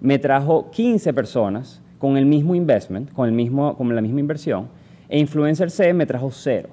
[0.00, 4.68] me trajo 15 personas con el mismo investment, con, el mismo, con la misma inversión,
[5.08, 6.68] e Influencer C me trajo 0.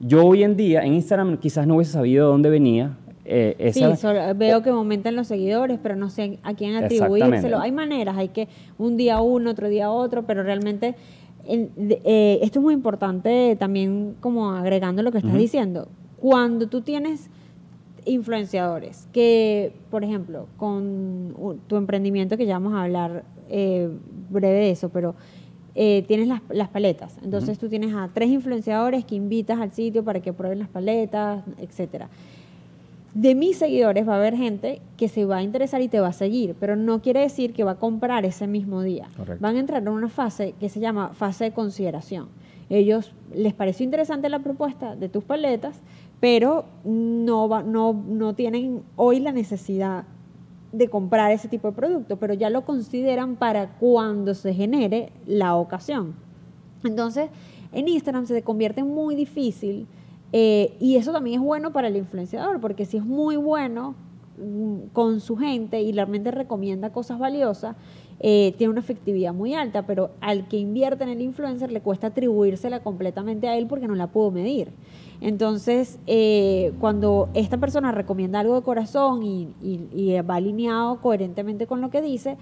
[0.00, 2.96] Yo hoy en día en Instagram quizás no hubiese sabido de dónde venía
[3.28, 3.94] eh, esa...
[3.94, 7.58] Sí, solo- veo que aumentan los seguidores, pero no sé a quién atribuírselo.
[7.62, 8.48] Hay maneras, hay que
[8.78, 10.94] un día uno, otro día otro, pero realmente
[11.44, 15.88] en- eh, esto es muy importante también como agregando lo que estás diciendo.
[16.20, 17.28] Cuando tú tienes
[18.04, 21.34] influenciadores que, por ejemplo, con
[21.66, 23.88] tu emprendimiento, que ya vamos a hablar eh,
[24.30, 25.14] breve de eso, pero
[25.74, 27.18] eh, tienes las, las paletas.
[27.22, 31.42] Entonces tú tienes a tres influenciadores que invitas al sitio para que prueben las paletas,
[31.58, 32.08] etcétera
[33.18, 36.08] de mis seguidores va a haber gente que se va a interesar y te va
[36.08, 39.08] a seguir, pero no quiere decir que va a comprar ese mismo día.
[39.16, 39.42] Correcto.
[39.42, 42.28] Van a entrar en una fase que se llama fase de consideración.
[42.68, 45.80] Ellos les pareció interesante la propuesta de tus paletas,
[46.20, 50.04] pero no, va- no, no tienen hoy la necesidad
[50.72, 55.54] de comprar ese tipo de producto, pero ya lo consideran para cuando se genere la
[55.56, 56.16] ocasión.
[56.84, 57.30] Entonces,
[57.72, 59.86] en Instagram se convierte en muy difícil
[60.32, 63.94] eh, y eso también es bueno para el influenciador, porque si es muy bueno
[64.38, 67.76] mm, con su gente y realmente recomienda cosas valiosas,
[68.18, 72.08] eh, tiene una efectividad muy alta, pero al que invierte en el influencer le cuesta
[72.08, 74.70] atribuírsela completamente a él porque no la pudo medir.
[75.20, 81.66] Entonces, eh, cuando esta persona recomienda algo de corazón y, y- y va alineado coherentemente
[81.66, 82.36] con lo que dice,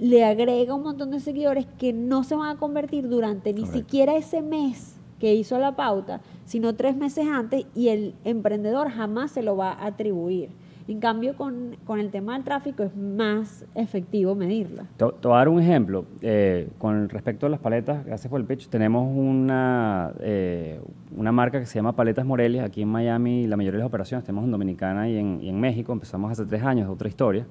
[0.00, 4.16] le agrega un montón de seguidores que no se van a convertir durante ni siquiera
[4.16, 4.91] ese mes
[5.22, 9.70] que hizo la pauta, sino tres meses antes y el emprendedor jamás se lo va
[9.70, 10.48] a atribuir.
[10.88, 14.82] En cambio, con, con el tema del tráfico es más efectivo medirlo.
[14.96, 16.06] Te, te voy a dar un ejemplo.
[16.22, 20.80] Eh, con respecto a las paletas, gracias por el pitch, tenemos una, eh,
[21.16, 24.24] una marca que se llama Paletas Morelia, aquí en Miami, la mayoría de las operaciones
[24.24, 27.46] tenemos en Dominicana y en, y en México, empezamos hace tres años, otra historia,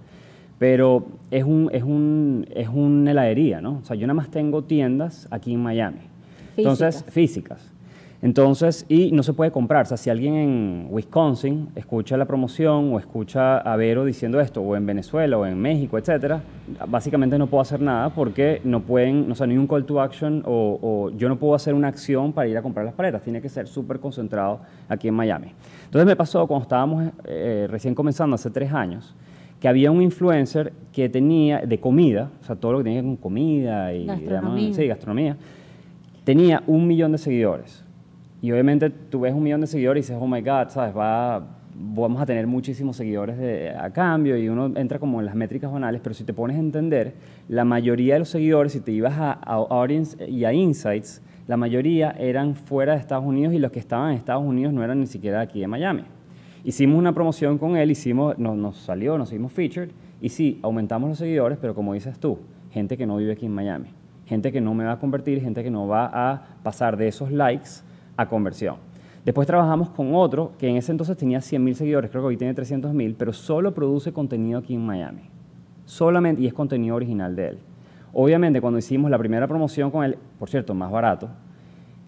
[0.59, 3.78] pero es, un, es, un, es una heladería, ¿no?
[3.78, 6.11] O sea, yo nada más tengo tiendas aquí en Miami.
[6.58, 7.14] Entonces, Físicas.
[7.14, 7.72] físicas.
[8.24, 9.84] Entonces, y no se puede comprar.
[9.84, 14.62] O sea, si alguien en Wisconsin escucha la promoción o escucha a Vero diciendo esto,
[14.62, 16.43] o en Venezuela o en México, etcétera,
[16.88, 19.99] básicamente no puedo hacer nada porque no pueden, o sea, no hay un call to
[19.99, 23.24] action o, o yo no puedo hacer una acción para ir a comprar las paletas.
[23.24, 25.54] Tiene que ser súper concentrado aquí en Miami.
[25.86, 29.16] Entonces me pasó cuando estábamos eh, recién comenzando hace tres años
[29.60, 33.16] que había un influencer que tenía de comida, o sea, todo lo que tenía con
[33.16, 34.74] comida y Gastronomía.
[34.74, 35.38] sí, gastronomía,
[36.24, 37.84] tenía un millón de seguidores.
[38.41, 40.95] Y obviamente tú ves un millón de seguidores y dices, oh my God, ¿sabes?
[40.95, 41.43] Va,
[41.76, 45.72] vamos a tener muchísimos seguidores de- a cambio y uno entra como en las métricas
[45.72, 47.13] banales, pero si te pones a entender,
[47.47, 51.57] la mayoría de los seguidores, si te ibas a, a Audience y a Insights, la
[51.57, 54.99] mayoría eran fuera de Estados Unidos y los que estaban en Estados Unidos no eran
[54.99, 56.03] ni siquiera aquí de Miami.
[56.63, 59.89] Hicimos una promoción con él, hicimos, nos, nos salió, nos hicimos featured
[60.22, 62.38] y sí, aumentamos los seguidores, pero como dices tú,
[62.72, 63.88] gente que no vive aquí en Miami,
[64.32, 67.34] gente que no me va a convertir, gente que no va a pasar de esos
[67.34, 67.69] likes
[68.15, 68.77] a conversión.
[69.25, 72.38] Después trabajamos con otro que en ese entonces tenía 100 mil seguidores, creo que hoy
[72.38, 75.23] tiene 300 mil, pero solo produce contenido aquí en Miami.
[75.84, 77.59] Solamente, y es contenido original de él.
[78.13, 81.27] Obviamente, cuando hicimos la primera promoción con él, por cierto, más barato,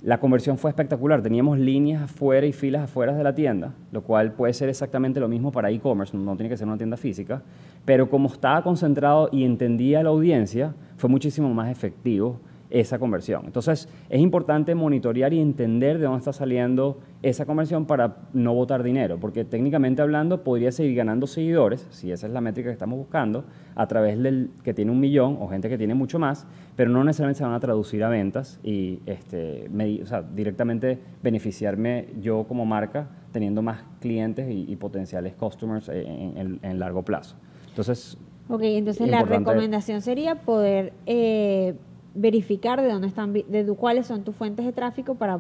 [0.03, 1.21] la conversión fue espectacular.
[1.21, 5.29] Teníamos líneas afuera y filas afuera de la tienda, lo cual puede ser exactamente lo
[5.29, 7.41] mismo para e-commerce, no tiene que ser una tienda física,
[7.85, 12.39] pero como estaba concentrado y entendía la audiencia, fue muchísimo más efectivo
[12.73, 13.43] esa conversión.
[13.45, 18.81] Entonces, es importante monitorear y entender de dónde está saliendo esa conversión para no botar
[18.81, 22.97] dinero, porque técnicamente hablando podría seguir ganando seguidores, si esa es la métrica que estamos
[22.97, 23.45] buscando,
[23.75, 27.03] a través del que tiene un millón o gente que tiene mucho más, pero no
[27.03, 32.45] necesariamente se van a traducir a ventas y este, me- o sea, directamente beneficiarme yo
[32.47, 37.35] como marca teniendo más clientes y, y potenciales customers en, en- en largo plazo.
[37.69, 38.17] Entonces,
[38.49, 41.75] Ok, entonces la recomendación sería poder eh,
[42.15, 45.39] verificar de dónde están, de cuáles son tus fuentes de tráfico para,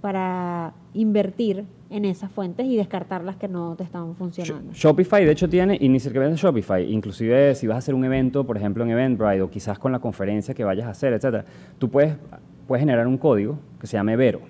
[0.00, 4.72] para invertir en esas fuentes y descartar las que no te están funcionando.
[4.72, 7.94] Sh- Shopify, de hecho, tiene, y ni siquiera es Shopify, inclusive si vas a hacer
[7.94, 11.12] un evento, por ejemplo, en Eventbrite, o quizás con la conferencia que vayas a hacer,
[11.12, 11.44] etcétera,
[11.78, 12.16] tú puedes,
[12.66, 14.40] puedes generar un código que se llame Vero.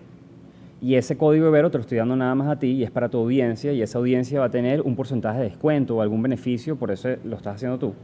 [0.81, 3.09] Y ese código Vero te lo estoy dando nada más a ti y es para
[3.09, 6.77] tu audiencia, y esa audiencia va a tener un porcentaje de descuento o algún beneficio,
[6.77, 7.95] por eso lo estás haciendo tú.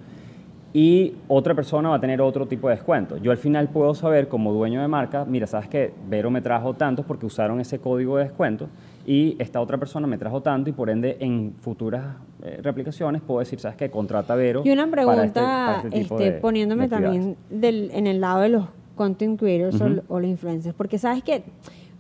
[0.73, 3.17] Y otra persona va a tener otro tipo de descuento.
[3.17, 6.75] Yo al final puedo saber como dueño de marca, mira, sabes que Vero me trajo
[6.75, 8.69] tantos porque usaron ese código de descuento
[9.05, 12.15] y esta otra persona me trajo tanto y por ende en futuras
[12.45, 14.63] eh, replicaciones puedo decir, sabes que contrata a Vero.
[14.65, 18.07] Y una para pregunta, este- para este tipo este, de- poniéndome de también del- en
[18.07, 20.03] el lado de los content creators o- Ujú.
[20.09, 21.43] o, los influencers, porque sabes que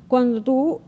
[0.06, 0.80] cuando tú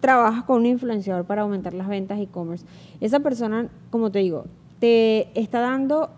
[0.00, 2.66] trabajas con un influenciador para aumentar las ventas e-commerce,
[3.00, 4.44] esa persona, como te digo,
[4.78, 6.10] te está dando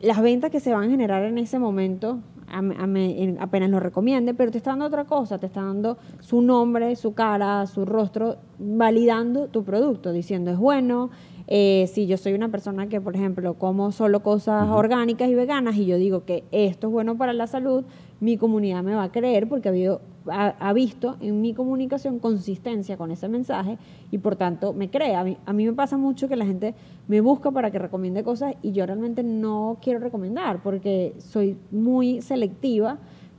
[0.00, 2.18] las ventas que se van a generar en ese momento,
[2.52, 6.42] a me- apenas lo recomiende, pero te está dando otra cosa, te está dando su
[6.42, 11.10] nombre, su cara, su rostro, validando tu producto, diciendo es bueno.
[11.52, 15.74] eh, si yo soy una persona que, por ejemplo, como solo cosas orgánicas y veganas
[15.76, 17.84] y yo digo que esto es bueno para la salud,
[18.20, 20.00] mi comunidad me va a creer porque ha, habido,
[20.30, 23.78] ha, ha visto en mi comunicación consistencia con ese mensaje
[24.10, 25.14] y por tanto me cree.
[25.14, 26.74] A mí, a mí me pasa mucho que la gente
[27.08, 32.20] me busca para que recomiende cosas y yo realmente no quiero recomendar porque soy muy
[32.20, 32.98] selectiva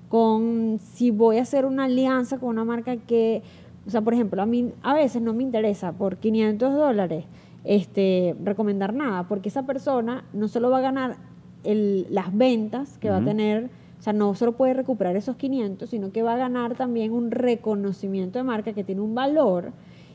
[0.09, 3.43] con si voy a hacer una alianza con una marca que,
[3.87, 7.25] o sea, por ejemplo, a mí a veces no me interesa por 500 dólares
[7.63, 11.15] este, recomendar nada, porque esa persona no solo va a ganar
[11.63, 13.69] el- las ventas que va a tener,
[14.01, 17.29] o sea, no solo puede recuperar esos 500, sino que va a ganar también un
[17.29, 19.73] reconocimiento de marca que tiene un valor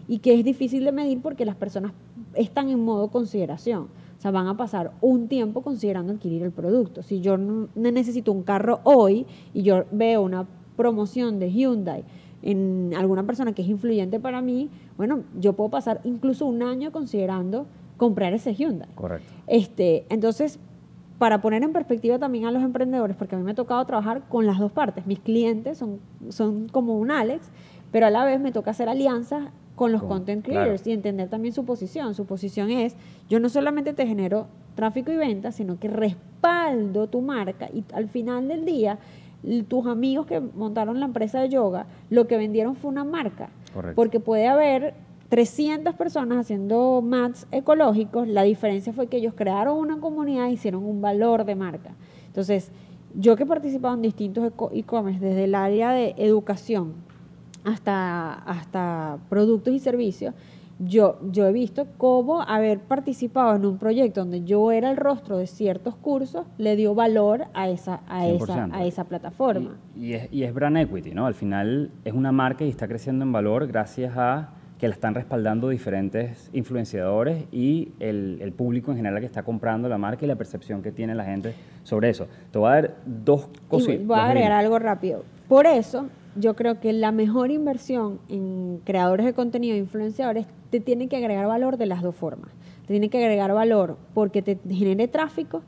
[0.09, 1.93] y que es difícil de medir porque las personas
[2.35, 3.83] están en modo consideración.
[3.85, 7.05] O sea, van a pasar un tiempo considerando adquirir el producto.
[7.05, 7.39] Si yo
[7.77, 9.25] necesito un carro hoy
[9.55, 12.03] y yo veo una promoción de Hyundai
[12.43, 16.91] en alguna persona que es influyente para mí, bueno, yo puedo pasar incluso un año
[16.91, 17.67] considerando
[17.99, 18.89] comprar ese Hyundai.
[18.97, 19.33] Correcto.
[19.47, 20.59] Este, entonces,
[21.19, 24.23] para poner en perspectiva también a los emprendedores, porque a mí me ha tocado trabajar
[24.29, 25.07] con las dos partes.
[25.07, 25.99] Mis clientes son,
[26.29, 27.51] son como un Alex,
[27.91, 30.61] pero a la vez me toca hacer alianzas con los Con- content claro.
[30.63, 32.15] creators y entender también su posición.
[32.15, 32.97] Su posición es,
[33.29, 38.09] yo no solamente te genero tráfico y ventas, sino que respaldo tu marca y al
[38.09, 38.99] final del día,
[39.69, 43.49] tus amigos que montaron la empresa de yoga, lo que vendieron fue una marca.
[43.73, 43.97] Correcto.
[43.97, 44.95] Porque puede haber
[45.29, 51.01] 300 personas haciendo mats ecológicos, la diferencia fue que ellos crearon una comunidad, hicieron un
[51.01, 51.95] valor de marca.
[52.27, 52.71] Entonces,
[53.15, 56.95] yo que he participado en distintos e-commerce, desde el área de educación
[57.65, 60.35] hasta, hasta productos y servicios,
[60.79, 65.39] yo, yo he visto cómo haber participado en un proyecto donde yo era el rostro
[65.39, 69.79] de ciertos cursos le dio valor a esa, a esa, a esa plataforma.
[69.97, 71.25] Y, es, y es brand equity, ¿no?
[71.25, 75.15] Al final es una marca y está creciendo en valor gracias a que la están
[75.15, 80.29] respaldando diferentes influenciadores y el, el, público en general que está comprando la marca y
[80.29, 82.27] la percepción que tiene la gente sobre eso.
[82.51, 84.07] Te voy a dar dos cositas.
[84.07, 85.25] Voy a agregar algo rápido.
[85.49, 90.81] Por eso, yo creo que la mejor inversión en creadores de contenido e influenciadores te
[90.81, 92.51] tiene que agregar valor de las dos formas.
[92.83, 95.63] Te tiene que agregar valor porque te genere tráfico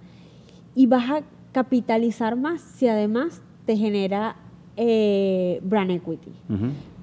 [0.75, 4.37] y vas a capitalizar más si además te genera
[4.77, 6.33] eh, brand equity.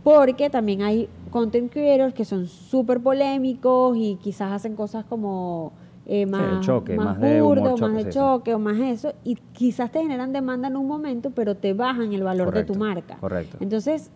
[0.05, 5.73] Porque también hay content creators que son súper polémicos y quizás hacen cosas como
[6.05, 10.03] eh, más, choque, más, de burdo, más de choque o más eso, y quizás te
[10.03, 13.17] generan demanda en un momento, pero te bajan el valor de tu marca.
[13.17, 13.57] Correcto.
[13.59, 14.11] Entonces,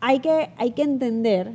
[0.00, 1.52] hay que, hay que entender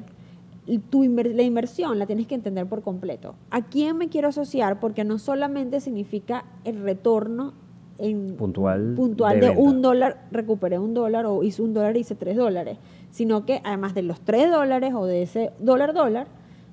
[0.91, 3.33] tu la inversión la tienes que entender por completo.
[3.49, 4.79] ¿A quién me quiero asociar?
[4.79, 7.53] Porque no solamente significa el retorno
[7.97, 12.13] en puntual, puntual de, un dólar, recuperé un dólar o hice un dólar y hice
[12.13, 12.77] tres dólares,
[13.11, 16.27] sino que además de los tres dólares o de ese dólar dólar,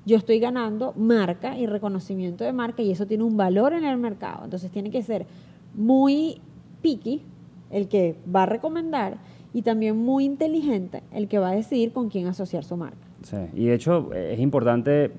[0.06, 3.96] yo estoy ganando marca y reconocimiento de marca y eso tiene un valor en el
[3.96, 4.44] mercado.
[4.44, 5.26] Entonces tiene que ser
[5.74, 6.40] muy
[6.82, 7.22] picky
[7.70, 9.16] el que va a recomendar
[9.52, 12.98] y también muy inteligente el que va a decidir con quién asociar su marca.
[13.22, 15.12] Sí, y de hecho es importante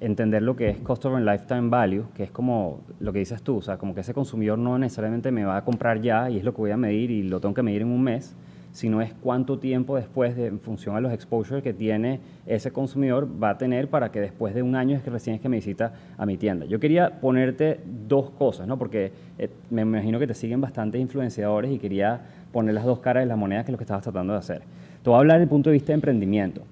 [0.00, 3.62] entender lo que es Customer Lifetime Value, que es como lo que dices tú, o
[3.62, 6.52] sea, como que ese consumidor no necesariamente me va a comprar ya y es lo
[6.52, 8.34] que voy a medir y lo tengo que medir en un mes,
[8.72, 13.28] sino es cuánto tiempo después, de, en función a los exposures que tiene ese consumidor,
[13.42, 15.56] va a tener para que después de un año es que recién es que me
[15.56, 16.66] visita a mi tienda.
[16.66, 18.78] Yo quería ponerte dos cosas, ¿no?
[18.78, 22.20] porque eh, me imagino que te siguen bastantes influenciadores y quería
[22.52, 24.62] poner las dos caras de la moneda, que es lo que estabas tratando de hacer.
[25.02, 26.62] Te voy a hablar desde el punto de vista de emprendimiento.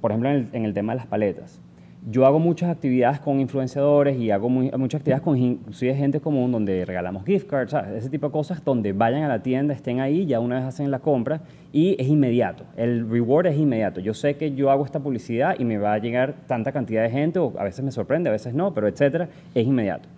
[0.00, 1.60] Por ejemplo, en el, en el tema de las paletas
[2.04, 6.84] yo hago muchas actividades con influenciadores y hago muchas actividades con inclusive gente común donde
[6.84, 10.40] regalamos gift cards, ese tipo de cosas donde vayan a la tienda, estén ahí, ya
[10.40, 11.42] una vez hacen la compra
[11.72, 12.64] y es inmediato.
[12.76, 14.00] El reward es inmediato.
[14.00, 17.10] Yo sé que yo hago esta publicidad y me va a llegar tanta cantidad de
[17.10, 20.08] gente, o a veces me sorprende, a veces no, pero etcétera, es inmediato.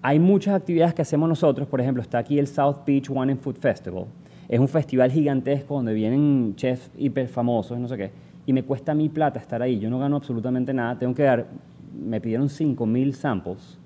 [0.00, 3.40] Hay muchas actividades que hacemos nosotros, por ejemplo, está aquí el South Beach One and
[3.40, 4.06] Food Festival.
[4.48, 8.94] Es un festival gigantesco donde vienen chefs hiper famosos, no sé qué y me cuesta
[8.94, 11.48] mi plata estar ahí, yo no gano absolutamente nada, tengo que dar,
[11.94, 13.78] me pidieron 5.000 samples.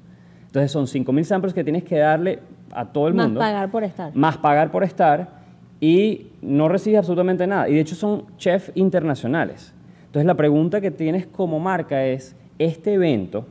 [0.47, 2.39] Entonces son 5.000 samples que tienes que darle
[2.71, 3.41] a todo el mundo.
[3.41, 4.15] Más pagar por estar.
[4.15, 5.43] Más pagar por estar
[5.81, 7.69] y no recibes absolutamente nada.
[7.69, 9.75] Y de hecho son chefs internacionales.
[10.07, 13.45] Entonces la pregunta que tienes como marca es, ¿este evento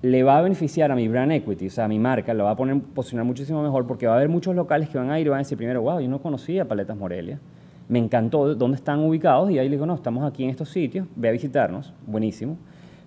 [0.00, 2.52] le va a beneficiar a mi brand equity, o sea, a mi marca, lo va
[2.52, 5.26] a poner, posicionar muchísimo mejor porque va a haber muchos locales que van a ir
[5.26, 7.38] y van a decir primero, wow, yo no conocía Paletas Morelia
[7.88, 11.06] me encantó dónde están ubicados y ahí le digo, no, estamos aquí en estos sitios,
[11.16, 12.56] ve a visitarnos, buenísimo.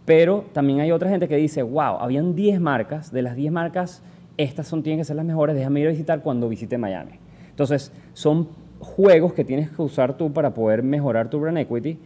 [0.05, 4.03] Pero también hay otra gente que dice, wow, habían 10 marcas, de las 10 marcas,
[4.38, 7.13] estas son, tienen que ser las mejores, déjame ir a visitar cuando visite Miami.
[7.49, 8.47] Entonces, son
[8.80, 11.97] juegos que tienes que usar tú para poder mejorar tu brand equity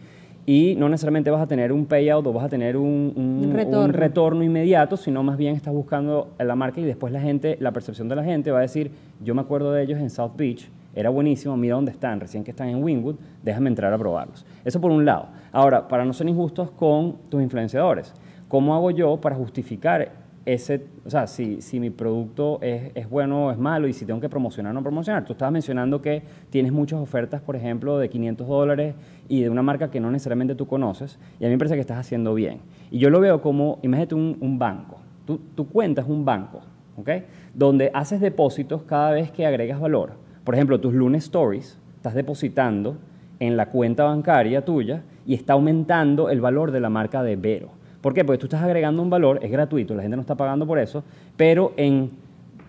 [0.45, 3.85] y no necesariamente vas a tener un payout o vas a tener un, un, retorno.
[3.85, 4.43] un, retorno.
[4.43, 8.15] inmediato, sino más bien estás buscando la marca y después la gente, la percepción de
[8.15, 8.91] la gente va a decir,
[9.23, 12.51] yo me acuerdo de ellos en South Beach, era buenísimo, mira dónde están, recién que
[12.51, 14.45] están en Wingwood, déjame entrar a probarlos.
[14.65, 15.27] Eso por un lado.
[15.51, 18.13] Ahora, para no ser injustos con tus influenciadores,
[18.47, 23.45] ¿cómo hago yo para justificar ese, o sea, si, si mi producto es, es, bueno
[23.45, 25.23] o es malo y si tengo que promocionar o no promocionar?
[25.23, 28.95] Tú estabas mencionando que tienes muchas ofertas, por ejemplo, de 500 dólares
[29.29, 31.81] y de una marca que no necesariamente tú conoces, y a mí me parece que
[31.81, 32.59] estás haciendo bien.
[32.89, 34.99] Y yo lo veo como, imagínate un, banco.
[35.25, 36.61] Tú, tu cuenta es un banco,
[36.97, 37.09] ¿ok?
[37.53, 42.97] Donde haces depósitos cada vez que agregas valor por ejemplo, tus lunes stories, estás depositando
[43.39, 47.69] en la cuenta bancaria tuya y está aumentando el valor de la marca de Vero.
[48.01, 48.25] ¿Por qué?
[48.25, 51.03] Porque tú estás agregando un valor, es gratuito, la gente no está pagando por eso,
[51.37, 52.09] pero en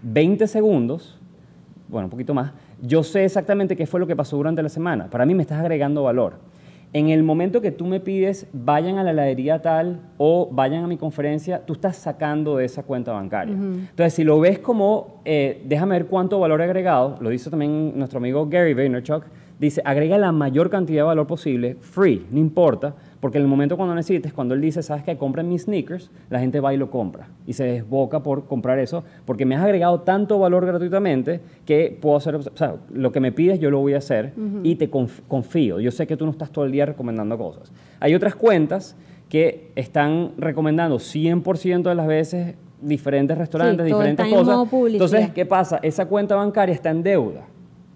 [0.03, 1.19] 20 segundos,
[1.89, 2.53] bueno, un poquito más,
[2.83, 5.09] yo sé exactamente qué fue lo que pasó durante la semana.
[5.09, 6.35] Para mí me estás agregando valor
[6.95, 10.87] en el momento que tú me pides, vayan a la heladería tal o vayan a
[10.87, 13.55] mi conferencia, tú estás sacando de esa cuenta bancaria.
[13.55, 18.19] Entonces, si lo ves como, eh, déjame ver cuánto valor agregado, lo dice también nuestro
[18.19, 19.25] amigo Gary Vaynerchuk,
[19.59, 23.77] dice, agrega la mayor cantidad de valor posible, free, no importa, Porque en el momento
[23.77, 26.91] cuando necesites, cuando él dice, sabes que compren mis sneakers, la gente va y lo
[26.91, 27.29] compra.
[27.47, 32.17] Y se desboca por comprar eso, porque me has agregado tanto valor gratuitamente que puedo
[32.17, 34.33] hacer, o sea, lo que me pides yo lo voy a hacer
[34.65, 35.79] y te conf- confío.
[35.79, 37.71] Yo sé que tú no estás todo el día recomendando cosas.
[38.01, 38.97] Hay otras cuentas
[39.29, 44.69] que están recomendando 100% de las veces diferentes restaurantes, diferentes en cosas.
[44.69, 45.05] publicidad.
[45.07, 45.79] Entonces, ¿qué pasa?
[45.85, 47.43] Esa cuenta bancaria está en deuda.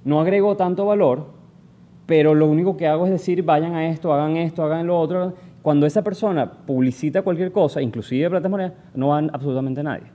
[0.05, 1.27] No agregó tanto valor,
[2.07, 5.35] pero lo único que hago es decir, vayan a esto, hagan esto, hagan lo otro.
[5.61, 10.07] Cuando esa persona publicita cualquier cosa, inclusive Plata Monedas, no van absolutamente nadie.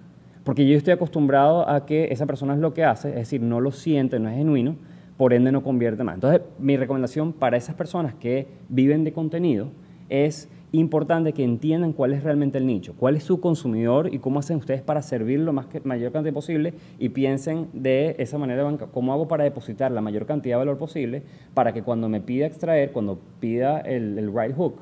[0.45, 3.59] Porque yo estoy acostumbrado a que esa persona es lo que hace, es decir, no
[3.59, 4.75] lo siente, no es genuino,
[5.17, 6.15] por ende no convierte más.
[6.15, 9.67] Entonces, mi recomendación para esas personas que viven de contenido
[10.09, 14.39] es importante que entiendan cuál es realmente el nicho, cuál es su consumidor y cómo
[14.39, 18.63] hacen ustedes para servir lo más que, mayor cantidad posible y piensen de esa manera,
[18.63, 22.21] banca- cómo hago para depositar la mayor cantidad de valor posible para que cuando me
[22.21, 24.75] pida extraer, cuando pida el, el right hook,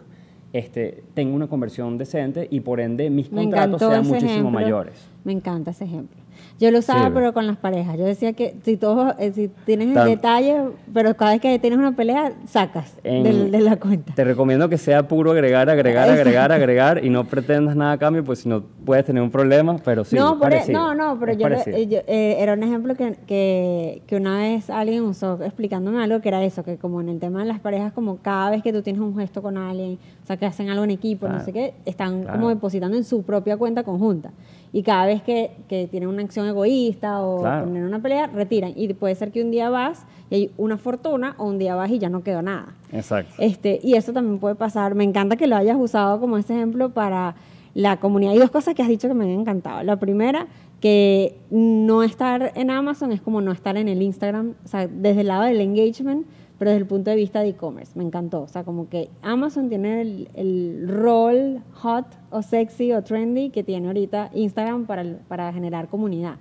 [0.53, 4.51] este, tenga una conversión decente y por ende mis Me contratos sean muchísimo ejemplo.
[4.51, 5.07] mayores.
[5.23, 6.17] Me encanta ese ejemplo.
[6.59, 7.97] Yo lo usaba, Sí, pero con las parejas.
[7.97, 10.57] Yo decía que si todos, eh, si tienes Tan- detalles,
[10.93, 14.13] pero cada vez que tienes una pelea, sacas En- del- de la cuenta.
[14.13, 18.25] Te recomiendo que sea puro agregar, agregar, agregar, agregar y no pretendas nada a cambio,
[18.25, 20.17] pues si no puedes tener un problema, pero sí.
[20.17, 23.15] no, por e- parecido, no, no, pero yo, eh, yo- eh, era un ejemplo que,
[23.25, 27.19] que, que una vez alguien usó explicándome algo que era eso, que como en el
[27.19, 30.27] tema de las parejas, como cada vez que tú tienes un gesto con alguien, o
[30.27, 31.45] sea, que hacen algo en equipo, no Claro.
[31.45, 32.37] sé qué, están Claro.
[32.37, 34.31] como depositando en su propia cuenta conjunta.
[34.71, 37.65] Y cada vez que, que tienen una acción egoísta o Claro.
[37.65, 38.73] ponen una pelea, retiran.
[38.75, 41.89] Y puede ser que un día vas y hay una fortuna o un día vas
[41.89, 42.75] y ya no quedó nada.
[42.91, 43.33] Exacto.
[43.39, 44.93] Este, y eso también puede pasar.
[44.93, 47.35] Me encanta que lo hayas usado como ese ejemplo para
[47.73, 48.33] la comunidad.
[48.33, 49.81] Hay dos cosas que has dicho que me han encantado.
[49.83, 50.47] La primera,
[50.81, 55.21] que no estar en Amazon es como no estar en el Instagram, o sea, desde
[55.21, 56.25] el lado del engagement,
[56.59, 57.93] pero desde el punto de vista de e-commerce.
[57.95, 58.41] Me encantó.
[58.41, 63.63] O sea, como que Amazon tiene el, el rol hot o sexy o trendy que
[63.63, 66.35] tiene ahorita Instagram para, para generar comunidad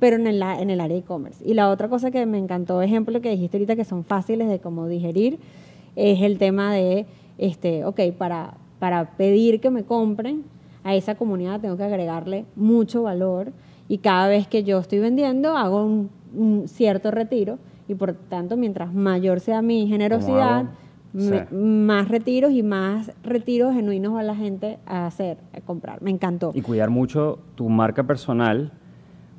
[0.00, 1.44] pero en el, en el área e-commerce.
[1.46, 4.58] Y la otra cosa que me encantó, ejemplo que dijiste ahorita que son fáciles de
[4.58, 5.38] como digerir,
[5.94, 7.04] es el tema de,
[7.36, 10.42] este, ok, para, para pedir que me compren,
[10.82, 13.52] a esa comunidad tengo que agregarle mucho valor
[13.86, 17.58] y cada vez que yo estoy vendiendo hago un, un cierto retiro
[17.90, 20.66] y por tanto mientras mayor sea mi generosidad,
[21.12, 21.34] Sí.
[21.52, 26.00] más retiros y más retiros genuinos va la gente a hacer, a comprar.
[26.02, 26.52] Me encantó.
[26.54, 28.70] Y cuidar mucho tu marca personal,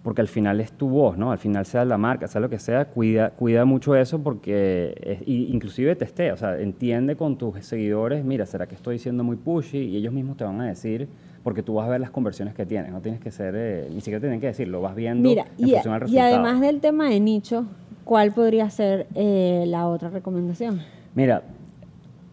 [0.03, 1.31] porque al final es tu voz, ¿no?
[1.31, 5.25] Al final sea la marca, sea lo que sea, cuida, cuida mucho eso porque, es-
[5.25, 9.37] y inclusive testea, o sea, entiende con tus seguidores, mira, ¿será que estoy siendo muy
[9.37, 9.77] pushy?
[9.77, 11.07] Y ellos mismos te van a decir,
[11.41, 14.01] porque tú vas a ver las conversiones que tienen, no tienes que ser, eh, ni
[14.01, 16.35] siquiera tienen que decirlo, vas viendo Mira, en y, función al y resultado.
[16.35, 17.65] además del tema de nicho,
[18.03, 20.81] ¿cuál podría ser eh, la otra recomendación?
[21.15, 21.43] Mira,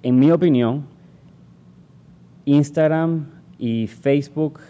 [0.02, 0.86] en mi opinión,
[2.44, 3.26] Instagram
[3.58, 4.60] y Facebook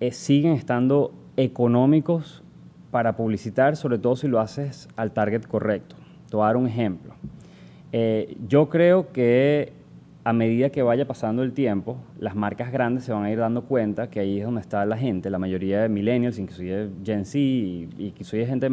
[0.00, 2.42] eh, siguen estando económicos
[2.90, 5.96] para publicitar, sobre todo si lo haces al target correcto.
[6.28, 7.14] Te voy a dar un ejemplo.
[7.92, 9.72] Eh, yo creo que
[10.22, 13.62] a medida que vaya pasando el tiempo, las marcas grandes se van a ir dando
[13.64, 17.38] cuenta que ahí es donde está la gente, la mayoría de millennials, inclusive Gen Z
[17.38, 18.68] y, y inclusive gente,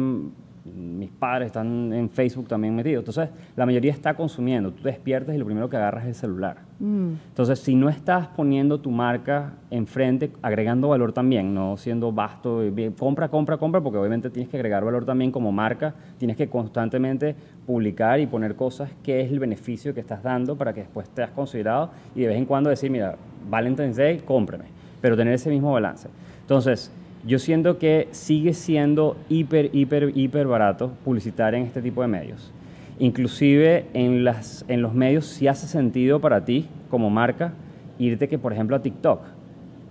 [0.74, 3.02] mis padres están en Facebook también metidos.
[3.02, 4.70] Entonces, la mayoría está consumiendo.
[4.70, 6.58] Tú te despiertas y lo primero que agarras es el celular.
[6.80, 12.60] Mm, Entonces, si no estás poniendo tu marca enfrente, agregando valor también, no siendo vasto,
[12.70, 16.48] bien, compra, compra, compra, porque obviamente tienes que agregar valor también como marca, tienes que
[16.48, 17.34] constantemente
[17.66, 21.22] publicar y poner cosas que es el beneficio que estás dando para que después te
[21.22, 23.16] has considerado y de vez en cuando decir, mira,
[23.50, 24.64] Valentine's Day, cómpreme,
[25.00, 26.08] pero tener ese mismo balance.
[26.42, 26.90] Entonces,
[27.26, 32.52] yo siento que sigue siendo hiper, hiper, hiper barato publicitar en este tipo de medios.
[32.98, 37.52] Inclusive en, las, en los medios sí hace sentido para ti como marca
[37.98, 39.20] irte que, por ejemplo, a TikTok.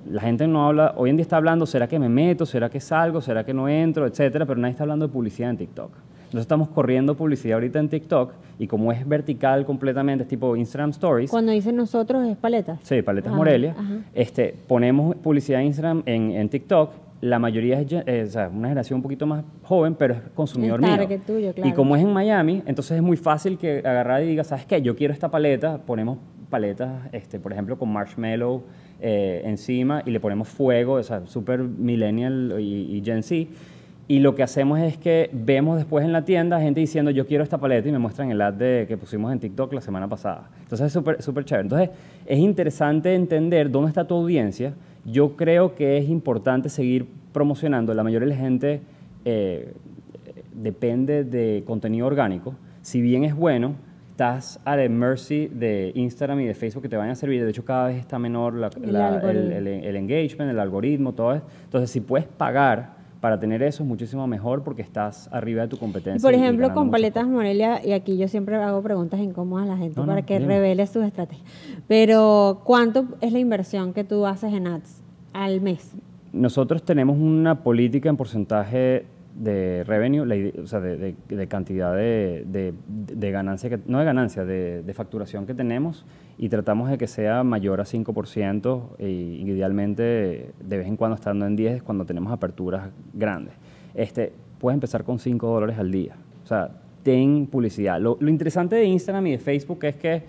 [0.10, 2.46] La gente no habla, hoy en día está hablando, ¿será que me meto?
[2.46, 3.20] ¿Será que salgo?
[3.22, 4.06] ¿Será que no entro?
[4.06, 5.92] Etcétera, pero nadie está hablando de publicidad en TikTok.
[6.28, 10.90] Nosotros estamos corriendo publicidad ahorita en TikTok y como es vertical completamente, es tipo Instagram
[10.92, 12.80] Stories, Cuando dicen nosotros es paletas.
[12.84, 13.76] Sí, Paletas Ajá, Morelia.
[13.78, 13.96] ajá.
[14.14, 16.92] Este, ponemos publicidad en Instagram, en, en TikTok.
[17.22, 20.82] La mayoría es, eh, o sea, una generación un poquito más joven, pero es consumidor
[20.82, 20.96] mío.
[20.96, 21.70] target tuyo, claro.
[21.70, 24.82] Y como es en Miami, entonces es muy fácil que agarrar y diga, ¿sabes qué?
[24.82, 25.80] Yo quiero esta paleta.
[25.80, 28.64] Ponemos paletas, este, por ejemplo, con marshmallow
[29.02, 33.48] eh, encima y le ponemos fuego, o sea, super millennial y, y Gen Z.
[34.10, 37.44] Y lo que hacemos es que vemos después en la tienda gente diciendo, yo quiero
[37.44, 40.50] esta paleta y me muestran el ad de, que pusimos en TikTok la semana pasada.
[40.62, 41.64] Entonces es súper súper chévere.
[41.64, 41.90] Entonces
[42.26, 44.74] es interesante entender dónde está tu audiencia.
[45.08, 47.94] Yo creo que es importante seguir promocionando.
[47.94, 48.82] La mayoría de la gente
[49.26, 49.74] eh,
[50.54, 52.56] depende de contenido orgánico.
[52.82, 53.76] Si bien es bueno,
[54.12, 57.44] estás a la mercy de Instagram y de Facebook que te vayan a servir.
[57.44, 59.42] De hecho, cada vez está menor la- El la- algoritmo.
[59.56, 61.46] el, el- el engagement, el algoritmo, todo eso.
[61.64, 65.78] Entonces, si puedes pagar para tener eso, es muchísimo mejor porque estás arriba de tu
[65.78, 66.18] competencia.
[66.18, 67.28] Y por ejemplo, con Paletas.
[67.28, 70.40] Morelia, y aquí yo siempre hago preguntas incómodas a la gente No, no, para que
[70.40, 70.56] dime.
[70.56, 71.48] revele sus estrategias.
[71.88, 75.02] Pero, ¿cuánto es la inversión que tú haces en ads
[75.34, 75.94] al mes?
[76.34, 79.06] Nosotros tenemos una política en porcentaje
[79.36, 82.74] de revenue, la o sea, de, de- de cantidad de,
[83.32, 86.06] ganancia, que, no de ganancia, de facturación que tenemos
[86.38, 91.46] y tratamos de que sea mayor a 5% y idealmente de vez en cuando estando
[91.48, 93.54] en 10 cuando tenemos aperturas grandes.
[93.96, 96.16] Este, puedes empezar con 5 dólares al día.
[96.44, 96.70] O sea,
[97.04, 98.00] ten publicidad.
[98.00, 100.22] Lo, lo interesante de Instagram y de Facebook es que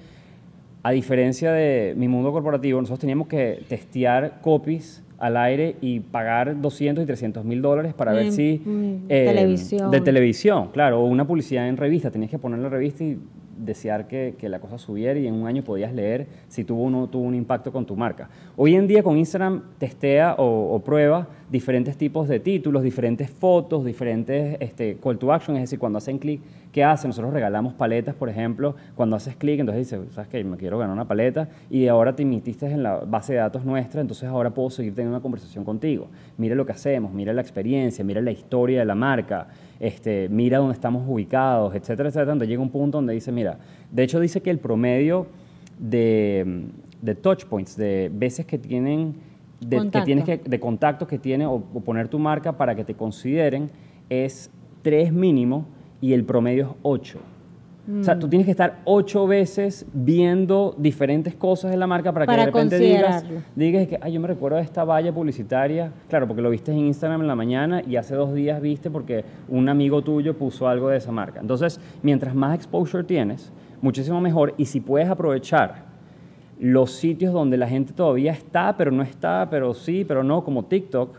[0.83, 6.59] a diferencia de mi mundo corporativo, nosotros teníamos que testear copies al aire y pagar
[6.61, 8.63] 200 y 300 mil dólares para ver En- si...
[8.65, 9.91] mm, eh, televisión.
[9.91, 12.11] De televisión, claro, o una publicidad en revista.
[12.11, 13.19] Tenías que poner la revista y
[13.59, 16.91] desear que, que la cosa subiera y en un año podías leer si tuvo o
[16.91, 18.29] no tuvo un impacto con tu marca.
[18.57, 23.85] Hoy en día con Instagram testea o, o prueba diferentes tipos de títulos, diferentes fotos,
[23.85, 26.41] diferentes este, call to action, es decir, cuando hacen clic,
[26.73, 27.09] ¿qué hace?
[27.09, 30.45] Nosotros regalamos paletas, por ejemplo, cuando haces clic, entonces dices, ¿sabes qué?
[30.45, 34.01] Me quiero ganar una paleta y ahora te emitiste en la base de datos nuestra,
[34.01, 36.09] entonces ahora puedo seguir teniendo una conversación contigo.
[36.37, 39.49] Mira lo que hacemos, mira la experiencia, mira la historia de la marca,
[39.81, 43.59] este, mira dónde estamos ubicados, etcétera, etcétera, donde llega un punto donde dice, mira,
[43.91, 45.27] de hecho dice que el promedio
[45.79, 46.67] de,
[47.01, 49.28] de touch points, de veces que tienen,
[49.61, 52.85] de, que tienes que, de contactos que tiene o, o poner tu marca para que
[52.85, 53.71] te consideren
[54.09, 54.51] es
[54.83, 55.67] tres mínimo
[56.01, 57.19] y el promedio es ocho.
[58.01, 62.27] O sea, tú tienes que estar ocho veces viendo diferentes cosas de la marca para,
[62.27, 63.25] Para que de repente digas,
[63.57, 66.81] digas que, ay, yo me recuerdo de esta valla publicitaria, claro, porque lo viste en
[66.81, 70.91] Instagram en la mañana y hace dos días viste porque un amigo tuyo puso algo
[70.91, 71.41] de esa marca.
[71.41, 73.51] Entonces, mientras más exposure tienes,
[73.81, 75.88] muchísimo mejor y si puedes aprovechar
[76.59, 80.65] los sitios donde la gente todavía está, pero no está, pero sí, pero no, como
[80.65, 81.17] TikTok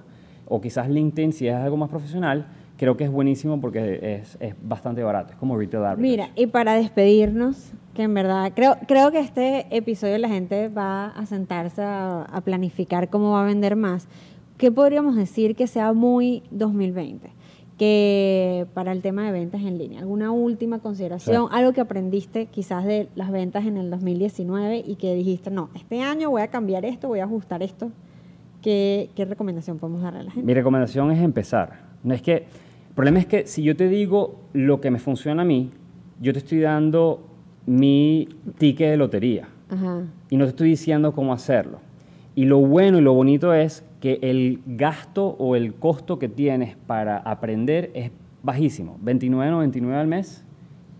[0.48, 4.56] o quizás LinkedIn si es algo más profesional, creo que es buenísimo porque es, es
[4.62, 6.12] bastante barato, es como retail advertising.
[6.12, 11.08] Mira, y para despedirnos, que en verdad creo, creo que este episodio la gente va
[11.08, 14.08] a sentarse a, a planificar cómo va a vender más.
[14.58, 17.39] ¿Qué podríamos decir que sea muy 2020?
[17.80, 21.48] Que para el tema de ventas en línea, ¿alguna última consideración?
[21.48, 21.56] Sí.
[21.56, 26.02] Algo que aprendiste quizás de las ventas en el 2019 y que dijiste, no, este
[26.02, 27.90] año voy a cambiar esto, voy a ajustar esto.
[28.62, 30.46] ¿Qué, qué recomendación podemos darle a la gente?
[30.46, 31.80] Mi recomendación es empezar.
[32.04, 32.34] No es que,
[32.90, 35.72] el problema es que si yo te digo lo que me funciona a mí,
[36.20, 37.22] yo te estoy dando
[37.66, 38.28] mi
[38.58, 40.02] ticket de lotería Ajá.
[40.30, 41.80] y no te estoy diciendo cómo hacerlo.
[42.36, 46.76] Y lo bueno y lo bonito es que el gasto o el costo que tienes
[46.88, 48.12] para aprender es
[48.44, 48.98] bajísimo.
[49.04, 50.44] 29.99 al mes,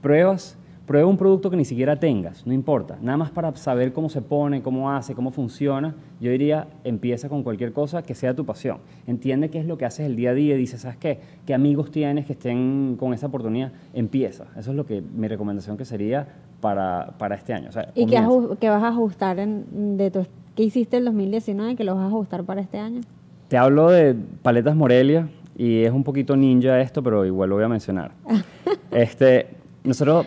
[0.02, 2.98] pruebas, prueba un producto que ni siquiera tengas, no importa.
[3.02, 5.96] Nada más para saber cómo se pone, cómo hace, cómo funciona.
[6.20, 8.80] Yo diría, empieza con cualquier cosa que sea tu pasión.
[9.06, 11.20] Entiende qué es lo que haces el día a día y dices, ¿sabes qué?
[11.46, 13.72] ¿Qué amigos tienes que estén con esa oportunidad?
[13.94, 14.46] Empieza.
[14.58, 16.28] Eso es lo que mi recomendación que sería
[16.60, 17.70] para, para este año.
[17.70, 20.26] O sea, ¿Y qué vas a ajustar en, de tu,
[20.60, 23.00] qué hiciste el 2019 que lo vas a ajustar para este año?
[23.48, 27.64] Te hablo de Paletas Morelia y es un poquito ninja esto, pero igual lo voy
[27.64, 28.12] a mencionar.
[28.92, 29.48] este,
[29.82, 30.26] nosotros,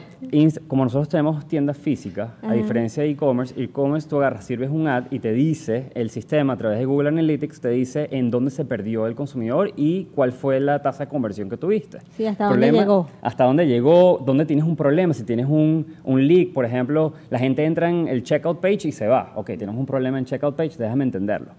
[0.66, 5.04] como nosotros tenemos tiendas físicas, a diferencia de e-commerce, e-commerce tú agarras, sirves un ad
[5.10, 8.64] y te dice, el sistema a través de Google Analytics te dice en dónde se
[8.64, 11.98] perdió el consumidor y cuál fue la tasa de conversión que tuviste.
[12.16, 13.08] Sí, hasta dónde llegó.
[13.20, 17.38] Hasta dónde llegó, dónde tienes un problema, si tienes un, un leak, por ejemplo, la
[17.38, 19.32] gente entra en el checkout page y se va.
[19.36, 21.50] Ok, tenemos un problema en checkout page, déjame entenderlo.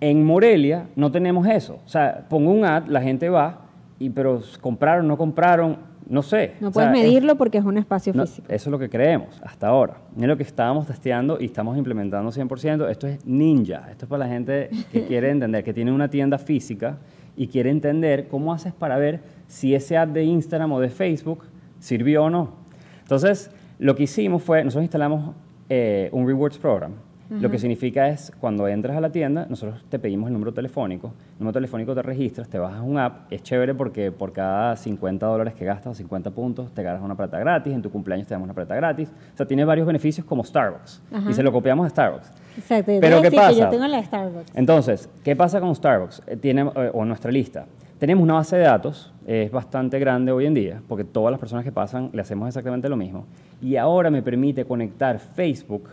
[0.00, 1.80] En Morelia no tenemos eso.
[1.84, 3.62] O sea, pongo un ad, la gente va,
[3.98, 6.54] y, pero compraron, no compraron, no sé.
[6.60, 8.46] No O puedes es- medirlo porque es un espacio no, físico.
[8.50, 9.98] eso es lo que creemos hasta ahora.
[10.18, 12.88] Es lo que estábamos testeando y estamos implementando 100%.
[12.88, 13.88] Esto es ninja.
[13.90, 16.98] Esto es para la gente que quiere entender, que tiene una tienda física
[17.36, 21.44] y quiere entender cómo haces para ver si ese ad de Instagram o de Facebook
[21.78, 22.54] sirvió o no.
[23.02, 25.34] Entonces, lo que hicimos fue, nosotros instalamos
[25.68, 26.92] eh, un Rewards Program.
[27.30, 31.08] Lo que significa es, cuando entras a la tienda, nosotros te pedimos el número telefónico.
[31.32, 33.30] El número telefónico te registras, te bajas un app.
[33.30, 37.14] Es chévere porque por cada 50 dólares que gastas o 50 puntos, te ganas una
[37.16, 37.74] plata gratis.
[37.74, 39.10] En tu cumpleaños te damos una plata gratis.
[39.34, 41.02] O sea, tiene varios beneficios como Starbucks.
[41.28, 42.32] Y se lo copiamos a Starbucks.
[42.56, 42.92] Exacto.
[42.92, 43.52] Yo Pero ¿qué que pasa?
[43.52, 44.52] yo tengo la Starbucks.
[44.54, 46.22] Entonces, ¿qué pasa con Starbucks?
[46.26, 47.66] Eh, Tiene, eh, o nuestra lista.
[47.98, 51.64] Tenemos una base de datos, es bastante grande hoy en día, porque todas las personas
[51.64, 53.26] que pasan le hacemos exactamente lo mismo.
[53.60, 55.88] Y ahora me permite conectar Facebook,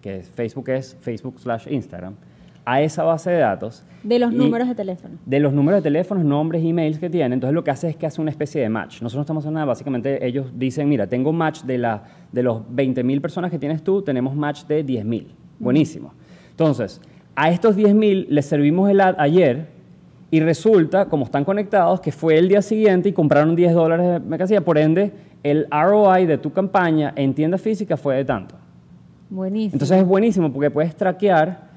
[0.00, 2.14] que es, Facebook es Facebook slash Instagram,
[2.64, 3.82] a esa base de datos.
[4.02, 5.14] De los números de teléfono.
[5.24, 7.32] De los números de teléfonos, nombres, emails que tienen.
[7.32, 9.00] Entonces lo que hace es que hace una especie de match.
[9.00, 9.66] Nosotros no estamos haciendo nada.
[9.66, 14.02] Básicamente ellos dicen, mira, tengo match de, la, de los 20.000 personas que tienes tú,
[14.02, 15.28] tenemos match de 10.000.
[15.58, 16.12] Buenísimo.
[16.50, 17.00] Entonces,
[17.34, 19.68] a estos 10.000 les servimos el ad ayer
[20.30, 24.20] y resulta, como están conectados, que fue el día siguiente y compraron 10 dólares de
[24.20, 24.60] mercancía.
[24.60, 28.56] Por ende, el ROI de tu campaña en tienda física fue de tanto.
[29.30, 29.74] Buenísimo.
[29.74, 31.68] Entonces es buenísimo porque puedes traquear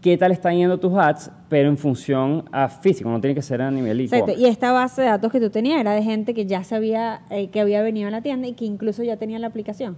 [0.00, 3.60] qué tal están yendo tus ads, pero en función a físico, no tiene que ser
[3.60, 4.32] a nivel Exacto.
[4.36, 7.48] Y esta base de datos que tú tenías era de gente que ya sabía, eh,
[7.48, 9.96] que había venido a la tienda y que incluso ya tenía la aplicación.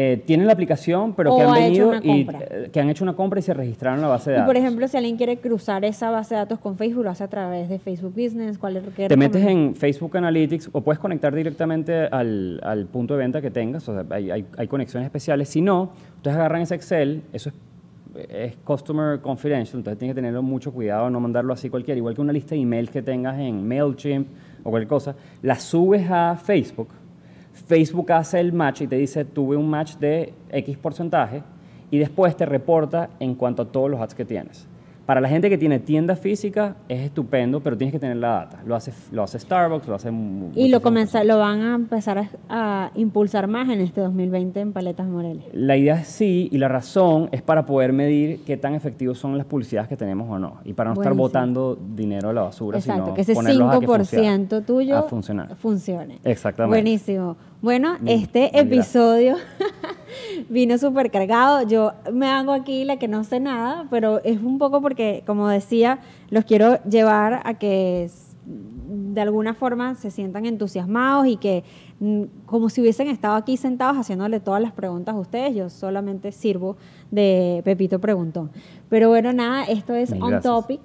[0.00, 2.46] Eh, tienen la aplicación, pero O que han ha hecho venido una y compra.
[2.50, 4.48] eh, que han hecho una compra y se registraron en la base de Y datos.
[4.52, 7.28] por ejemplo, si alguien quiere cruzar esa base de datos con Facebook, lo hace a
[7.28, 8.58] través de Facebook Business.
[8.58, 13.18] ¿Cuál es te metes en Facebook Analytics o puedes conectar directamente al, al punto de
[13.20, 15.48] venta que tengas, o sea, hay, hay- hay conexiones especiales.
[15.48, 17.48] Si no, ustedes agarran ese Excel, eso
[18.14, 22.14] es, es Customer Confidential, entonces tienes que tenerlo mucho cuidado, no mandarlo así cualquiera, igual
[22.14, 24.28] que una lista de emails que tengas en MailChimp
[24.62, 26.88] o cualquier cosa, la subes a Facebook,
[27.68, 31.42] Facebook hace el match y te dice, tuve un match de X porcentaje
[31.90, 34.66] y después te reporta en cuanto a todos los ads que tienes.
[35.04, 38.60] Para la gente que tiene tienda física es estupendo, pero tienes que tener la data.
[38.66, 40.12] Lo hace, lo hace Starbucks, lo hace...
[40.54, 44.74] Y lo, comienza, lo van a empezar a, a impulsar más en este 2020 en
[44.74, 45.46] Paletas Morelia.
[45.54, 49.38] La idea es sí, y la razón es para poder medir qué tan efectivos son
[49.38, 50.58] las publicidades que tenemos o no.
[50.66, 53.80] Y para no estar botando dinero a la basura, Exacto, sino que ese ponerlos a
[53.80, 54.60] que 5% funcione.
[54.66, 55.56] tuyo A funcionar.
[55.56, 56.18] funcione.
[56.22, 56.76] Exactamente.
[56.76, 57.38] Buenísimo.
[57.60, 59.36] Bueno, Mm, este episodio
[60.48, 61.62] vino súper cargado.
[61.66, 65.48] Yo me hago aquí la que no sé nada, pero es un poco porque, como
[65.48, 65.98] decía,
[66.30, 68.08] los quiero llevar a que
[68.46, 71.64] de alguna forma se sientan entusiasmados y que
[72.00, 76.30] mm, como si hubiesen estado aquí sentados haciéndole todas las preguntas a ustedes, yo solamente
[76.32, 76.76] sirvo
[77.10, 78.50] de Pepito Preguntón.
[78.88, 80.52] Pero bueno, nada, esto es Mil On gracias.
[80.54, 80.80] Topic.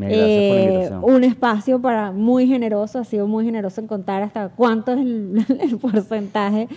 [0.00, 5.00] Eh, un espacio para muy generoso, ha sido muy generoso en contar hasta cuánto es
[5.00, 6.68] el, el porcentaje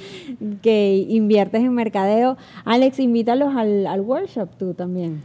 [0.62, 2.38] que inviertes en mercadeo.
[2.66, 5.22] Alex, invítalos al, al workshop tú también.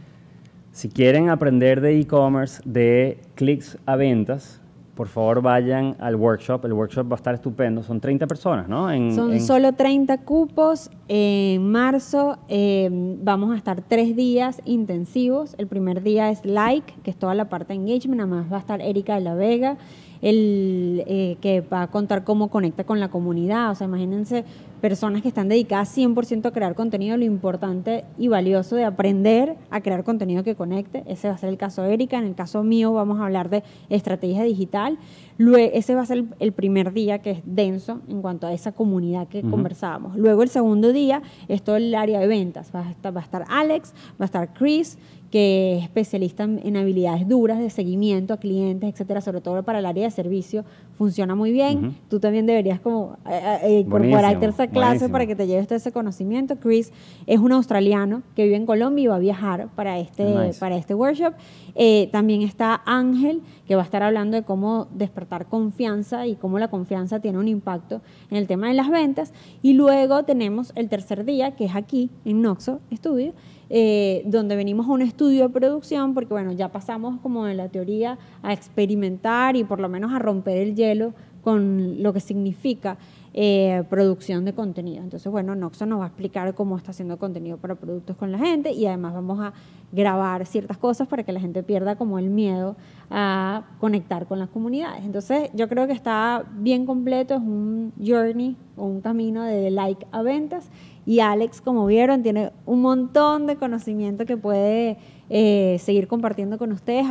[0.71, 4.58] Si quieren aprender de e-commerce, de clics a ventas,
[4.99, 6.65] por favor vayan al workshop.
[6.65, 7.81] El workshop va a estar estupendo.
[7.83, 8.91] Son 30 personas, ¿no?
[8.91, 10.91] En- Son en- solo 30 cupos.
[11.07, 12.89] En marzo eh,
[13.23, 15.55] vamos a estar tres días intensivos.
[15.57, 18.19] El primer día es like, que es toda la parte de engagement.
[18.19, 19.77] Además va a estar Erika de la Vega,
[20.21, 23.71] el, eh, que va a contar cómo conecta con la comunidad.
[23.71, 24.45] O sea, imagínense
[24.81, 29.81] personas que están dedicadas 100% a crear contenido, lo importante y valioso de aprender a
[29.81, 31.03] crear contenido que conecte.
[31.07, 32.17] Ese va a ser el caso de Erika.
[32.17, 34.97] En el caso mío vamos a hablar de estrategia digital.
[35.39, 38.73] Luego, ese va a ser el, primer día que es denso en cuanto a esa
[38.73, 39.51] comunidad que Ujú.
[39.51, 40.17] conversábamos.
[40.17, 42.71] Luego el segundo día es todo el área de ventas.
[42.75, 44.97] Va a estar, va a estar Alex, va a estar Chris,
[45.31, 49.79] que es especialista en, en habilidades duras de seguimiento a clientes, etcétera, sobre todo para
[49.79, 50.65] el área de servicio.
[50.97, 51.95] Funciona muy bien.
[52.09, 55.11] Tú también deberías como eh, eh, incorporarte a esa clase buenísimo.
[55.13, 56.57] para que te lleves todo ese conocimiento.
[56.57, 56.91] Chris
[57.25, 60.59] es un australiano que vive en Colombia y va a viajar para este, Nice.
[60.59, 61.35] para este workshop.
[61.81, 66.59] Eh, también está Ángel, que va a estar hablando de cómo despertar confianza y cómo
[66.59, 69.31] la confianza tiene un impacto en el tema de las ventas.
[69.61, 73.31] Y luego tenemos el tercer día, que es aquí, en Noxo Studio,
[73.69, 77.69] eh, donde venimos a un estudio de producción, porque bueno, ya pasamos como de la
[77.69, 82.97] teoría a experimentar y por lo menos a romper el hielo con lo que significa
[83.41, 85.01] eh, producción de contenido.
[85.01, 88.37] Entonces, bueno, Noxo nos va a explicar cómo está haciendo contenido para productos con la
[88.37, 89.53] gente y además vamos a
[89.93, 92.75] grabar ciertas cosas para que la gente pierda como el miedo
[93.09, 95.05] a conectar con las comunidades.
[95.05, 100.05] Entonces, yo creo que está bien completo, es un journey o un camino de like
[100.11, 100.69] a ventas
[101.05, 104.97] y Alex, como vieron, tiene un montón de conocimiento que puede
[105.29, 107.05] eh, seguir compartiendo con ustedes.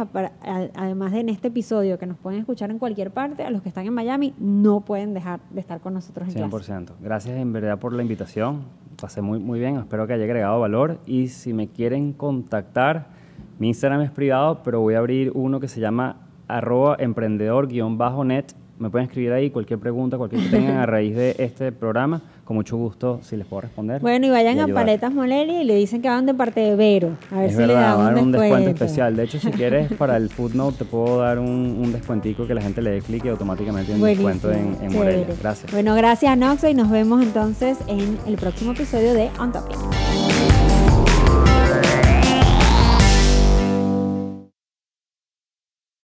[0.74, 3.68] Además de en este episodio que nos pueden escuchar en cualquier parte, a los que
[3.68, 6.72] están en Miami no pueden dejar de estar con nosotros en clase.
[6.72, 6.92] 100%.
[7.00, 8.62] Gracias en verdad por la invitación.
[9.00, 9.76] Pasé muy, muy bien.
[9.76, 10.98] Espero que haya agregado valor.
[11.06, 13.06] Y si me quieren contactar,
[13.58, 16.16] mi Instagram es privado, pero voy a abrir uno que se llama
[16.48, 18.46] arroba emprendedor-net.
[18.78, 22.22] Me pueden escribir ahí cualquier pregunta, cualquier que tengan a raíz de este programa.
[22.48, 24.00] Con mucho gusto, si les puedo responder.
[24.00, 24.68] Bueno, y vayan a.
[24.68, 27.10] Paletas Molelia y le dicen que van de parte de Vero.
[27.30, 28.56] A ver es si le verdad, dan va a un dar un descuento.
[28.56, 29.16] descuento especial.
[29.16, 32.62] De hecho, si quieres, para el footnote te puedo dar un, un descuentico que la
[32.62, 34.94] gente le dé clic y automáticamente hay un descuento en, en.
[34.94, 35.26] Morelia.
[35.42, 35.70] Gracias.
[35.70, 39.76] Bueno, gracias Noxo y nos vemos entonces en el próximo episodio de On Topic.